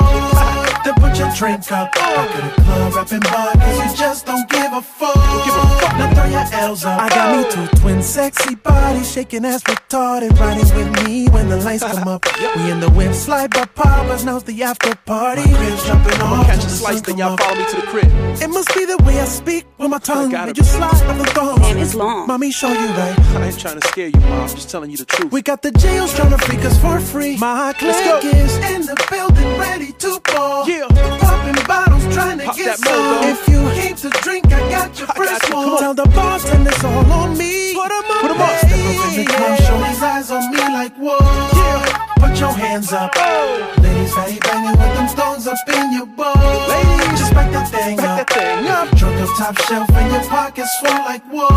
then 0.85 0.93
put 0.95 1.17
your 1.17 1.31
drink 1.35 1.71
up. 1.71 1.89
Oh. 1.95 2.15
Back 2.15 2.35
of 2.35 2.55
the 2.55 2.61
club, 2.61 2.93
rapping 2.95 3.19
bar, 3.31 3.53
cause 3.53 3.77
you 3.91 3.97
just 3.97 4.25
don't 4.27 4.47
give 4.49 4.73
a 4.73 4.81
fuck. 4.81 5.15
Give 5.45 5.55
a 5.55 5.65
fuck. 5.79 5.97
Now 5.97 6.13
throw 6.13 6.25
your 6.25 6.45
L's 6.69 6.85
up. 6.85 7.01
I 7.01 7.09
got 7.09 7.27
me 7.37 7.41
two 7.51 7.67
twin 7.79 8.01
sexy 8.03 8.55
bodies 8.55 9.11
shaking 9.11 9.45
ass 9.45 9.63
retarded, 9.63 10.37
riding 10.39 10.69
with 10.75 11.05
me 11.05 11.27
when 11.29 11.49
the 11.49 11.57
lights 11.57 11.83
come 11.83 12.07
up. 12.07 12.25
We 12.55 12.69
in 12.71 12.79
the 12.79 12.89
whip 12.91 13.13
slide 13.13 13.51
by 13.51 13.65
Papa's, 13.65 14.23
now's 14.25 14.43
the 14.43 14.61
after 14.63 14.93
party. 15.05 15.41
Cribs 15.43 15.85
jumping 15.85 16.13
I'ma 16.21 16.41
off. 16.41 16.45
catch 16.45 16.59
a 16.63 16.67
the 16.67 16.69
slice, 16.69 17.01
then 17.01 17.15
come 17.15 17.17
y'all 17.19 17.33
up. 17.33 17.39
follow 17.39 17.55
me 17.55 17.65
to 17.65 17.75
the 17.77 17.87
crib. 17.87 18.11
It 18.41 18.49
must 18.49 18.73
be 18.75 18.85
the 18.85 18.97
way 19.05 19.19
I 19.19 19.25
speak 19.25 19.65
with 19.77 19.89
my 19.89 19.97
tongue. 19.97 20.29
got 20.29 20.45
Did 20.47 20.57
you 20.57 20.63
slide 20.63 21.01
up 21.09 21.17
the 21.17 21.25
thong? 21.31 21.59
Man, 21.61 21.77
it's 21.79 21.95
long. 21.95 22.27
Mommy, 22.27 22.51
show 22.51 22.69
you 22.69 22.87
right. 22.99 23.17
I 23.19 23.45
ain't 23.47 23.59
trying 23.59 23.79
to 23.79 23.87
scare 23.87 24.07
you, 24.09 24.19
mom. 24.19 24.41
I'm 24.41 24.47
just 24.49 24.69
telling 24.69 24.91
you 24.91 24.97
the 24.97 25.05
truth. 25.05 25.31
We 25.31 25.41
got 25.41 25.61
the 25.61 25.71
jails 25.71 26.13
trying 26.15 26.31
to 26.31 26.37
freak 26.37 26.59
us 26.65 26.77
for 26.79 26.99
free. 26.99 27.37
My 27.37 27.73
Let's 27.81 28.01
go. 28.05 28.19
clique 28.19 28.33
is 28.35 28.55
in 28.71 28.81
the 28.85 28.95
building, 29.09 29.57
ready 29.57 29.91
to 29.93 30.19
ball. 30.33 30.67
Yeah. 30.67 30.87
Popping 31.21 31.65
bottles, 31.65 32.03
trying 32.13 32.39
to 32.39 32.45
Pop 32.45 32.55
get 32.57 32.77
that 32.77 32.79
mojo. 32.79 33.21
some. 33.23 33.29
If 33.31 33.47
you 33.49 33.81
came 33.81 33.95
to 33.95 34.09
drink, 34.21 34.45
I 34.53 34.59
got 34.69 34.99
your 34.99 35.07
I 35.09 35.13
first 35.15 35.41
got 35.41 35.49
you. 35.49 35.55
One. 35.55 35.69
on. 35.69 35.79
Tell 35.79 35.93
the 35.93 36.05
bartender 36.09 36.69
it's 36.71 36.83
all 36.83 37.11
on 37.11 37.37
me. 37.37 37.73
Put 37.73 37.91
'em 37.91 37.97
up, 38.11 38.21
Put 38.21 38.31
'em 38.31 38.41
up. 38.41 38.57
Step 38.59 38.71
up 38.71 39.11
in 39.17 39.25
the 39.25 39.31
club, 39.31 39.57
show 39.59 39.77
his 39.83 40.03
eyes 40.03 40.31
on 40.31 40.51
me 40.51 40.57
like 40.59 40.93
whoa. 40.97 41.17
Yeah. 41.19 42.12
Put 42.33 42.39
your 42.39 42.51
hands 42.53 42.91
up. 42.91 43.82
Ladies, 44.15 44.37
fatty 44.37 44.47
banging 44.47 44.79
with 44.79 44.95
them 44.95 45.07
stones 45.07 45.47
up 45.47 45.57
in 45.67 45.93
your 45.93 46.05
bowl. 46.05 46.33
Ladies, 46.69 47.19
just 47.19 47.33
back 47.33 47.51
that 47.51 47.69
thing 47.69 47.97
back 47.97 48.21
up. 48.21 48.29
that 48.29 48.33
thing 48.33 48.67
up. 48.67 48.97
Drunk 48.97 49.19
up 49.21 49.37
top 49.37 49.57
shelf 49.61 49.89
and 49.89 50.11
your 50.11 50.23
pockets 50.29 50.69
full 50.79 50.89
like 50.89 51.23
whoa. 51.31 51.47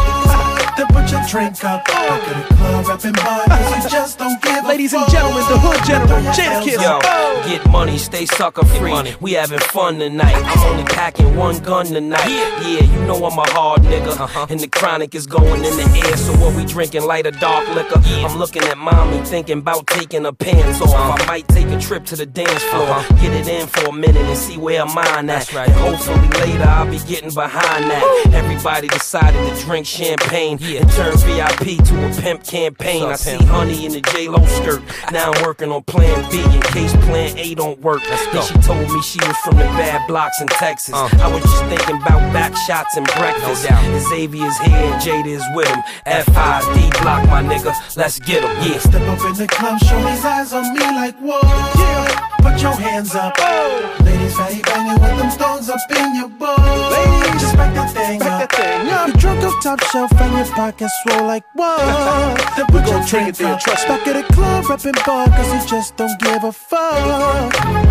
then 0.77 0.87
put 0.89 1.11
your 1.11 1.21
drink 1.29 1.63
up. 1.65 1.85
Back 1.85 2.23
of 2.23 2.49
the 2.49 2.55
club, 2.55 2.87
rapping 2.87 3.13
bars, 3.13 3.85
you 3.85 3.91
just 3.97 4.19
don't 4.19 4.41
give 4.41 4.65
a 4.65 4.69
Ladies 4.69 4.95
and 4.95 5.03
fuck. 5.03 5.13
gentlemen, 5.13 5.45
the 5.49 5.59
hood 5.59 5.85
general, 5.85 6.09
Throw 6.09 6.19
your 6.19 6.33
Jadakiss. 6.33 6.83
Yo, 6.83 7.49
get 7.49 7.71
money, 7.71 7.99
stay 7.99 8.25
sucker 8.25 8.65
free. 8.65 9.15
We 9.21 9.33
having 9.33 9.59
fun 9.59 9.99
tonight. 9.99 10.35
I'm 10.35 10.71
only 10.71 10.85
packing 10.85 11.37
one 11.37 11.59
gun 11.59 11.87
tonight. 11.87 12.27
Yeah, 12.27 12.69
yeah 12.69 12.83
you 12.85 13.07
know 13.07 13.17
I'm 13.17 13.39
a 13.39 13.51
hard 13.51 13.83
nigga. 13.83 14.19
Uh-huh. 14.19 14.47
And 14.49 14.61
the 14.61 14.69
chronic 14.69 15.15
is 15.15 15.27
going 15.27 15.63
in 15.65 15.77
the 15.77 16.03
air. 16.07 16.17
So 16.17 16.33
what 16.39 16.57
we 16.57 16.65
drinking 16.65 17.03
light 17.03 17.27
or 17.27 17.33
dark 17.33 17.69
liquor? 17.75 18.01
I'm 18.25 18.39
looking 18.39 18.63
at 18.63 18.79
mommy, 18.79 19.23
thinking 19.27 19.59
about 19.59 19.87
taking 19.89 20.25
her 20.25 20.33
pants 20.33 20.81
off. 20.81 20.95
Uh-huh. 20.95 21.23
I 21.23 21.27
might 21.27 21.49
take 21.49 21.67
a 21.69 21.79
trip 21.79 22.05
to 22.07 22.17
the 22.17 22.25
dance 22.25 22.46
floor. 22.55 23.05
Get 23.21 23.33
it 23.33 23.49
in 23.49 23.67
for 23.67 23.89
a 23.89 23.93
minute 23.93 24.17
and 24.17 24.37
see 24.37 24.57
where 24.57 24.85
mine 24.87 25.07
at. 25.07 25.27
That's 25.27 25.55
right. 25.55 25.69
And 25.69 25.77
hopefully 25.77 26.29
later 26.41 26.65
I'll 26.65 26.91
be 26.91 26.99
getting 27.01 27.33
behind 27.33 27.91
that. 27.91 28.31
Everybody 28.33 28.89
decided 28.89 29.39
to 29.49 29.65
drink 29.65 29.87
champagne 29.87 30.59
and 30.63 30.91
turn 30.93 31.17
VIP 31.19 31.85
to 31.85 32.07
a 32.07 32.23
pimp 32.23 32.45
campaign. 32.45 33.05
I 33.05 33.17
see 33.17 33.37
honey 33.45 33.87
in 33.87 33.93
the 33.93 34.01
J-Lo 34.01 34.45
skirt. 34.47 34.83
Now 35.13 35.33
I'm 35.33 35.43
working 35.45 35.71
on 35.71 35.83
plan 35.85 36.31
B 36.31 36.43
in 36.43 36.61
case 36.63 36.93
plan 37.07 37.37
A 37.39 37.55
don't 37.55 37.81
work. 37.81 38.03
Then 38.03 38.43
she 38.43 38.55
told 38.59 38.91
me 38.91 39.03
she 39.03 39.19
was 39.27 39.37
from 39.39 39.57
the 39.57 39.65
bad 39.77 40.07
blocks 40.07 40.41
in 40.41 40.49
Texas. 40.49 40.95
I 40.95 41.29
was 41.29 41.43
just 41.43 41.65
thinking 41.65 41.97
about 41.97 42.21
back 42.33 42.57
shots 42.57 42.97
and 42.97 43.07
breakfast. 43.07 43.67
Xavier's 44.09 44.59
here 44.59 44.77
and 44.77 45.01
Jada 45.01 45.27
is 45.27 45.45
with 45.55 45.69
him. 45.69 45.83
F-I-D 46.07 46.91
block, 47.03 47.27
my 47.29 47.43
nigga. 47.43 47.75
Let's 47.97 48.19
get 48.21 48.45
him. 48.45 48.51
Yeah. 48.63 48.79
Step 48.79 49.03
up 49.03 49.25
in 49.25 49.35
the 49.35 49.47
club, 49.47 49.79
show 49.81 49.99
his 49.99 50.25
eyes 50.25 50.53
on 50.53 50.73
me 50.75 50.81
like 50.81 51.17
whoa. 51.19 51.41
Yeah. 51.43 52.26
Put 52.43 52.61
your 52.63 52.75
hands 52.75 53.15
up. 53.15 53.35
Oh. 53.39 53.97
Ladies, 54.05 54.37
fatty 54.37 54.63
banging 54.63 55.01
with 55.01 55.19
them 55.19 55.31
stones 55.31 55.69
up 55.69 55.79
in 55.91 56.15
your 56.17 56.29
bowl. 56.29 56.57
Ladies, 56.57 57.41
just 57.43 57.57
back 57.57 57.75
that 57.75 57.93
thing 57.93 58.19
Back 58.19 58.43
up. 58.43 58.51
that 58.51 58.57
thing 58.57 58.91
up. 58.91 59.09
You're 59.09 59.17
drunk 59.17 59.43
off 59.45 59.63
top 59.63 59.81
shelf 59.93 60.13
and 60.21 60.33
your 60.37 60.47
pockets 60.55 60.93
swole 61.03 61.27
like 61.27 61.45
what? 61.55 61.79
then 62.57 62.67
put 62.67 62.85
gon' 62.85 62.99
your 62.99 63.07
drink 63.07 63.29
it 63.31 63.35
there, 63.37 63.55
up. 63.55 63.61
trust. 63.61 63.87
Back 63.89 64.07
at 64.09 64.15
the 64.27 64.35
club, 64.35 64.65
rapping 64.69 64.93
bar, 65.05 65.27
cause 65.29 65.53
you 65.65 65.69
just 65.69 65.97
don't 65.97 66.19
give 66.21 66.45
a 66.45 66.53
fuck. 66.53 67.86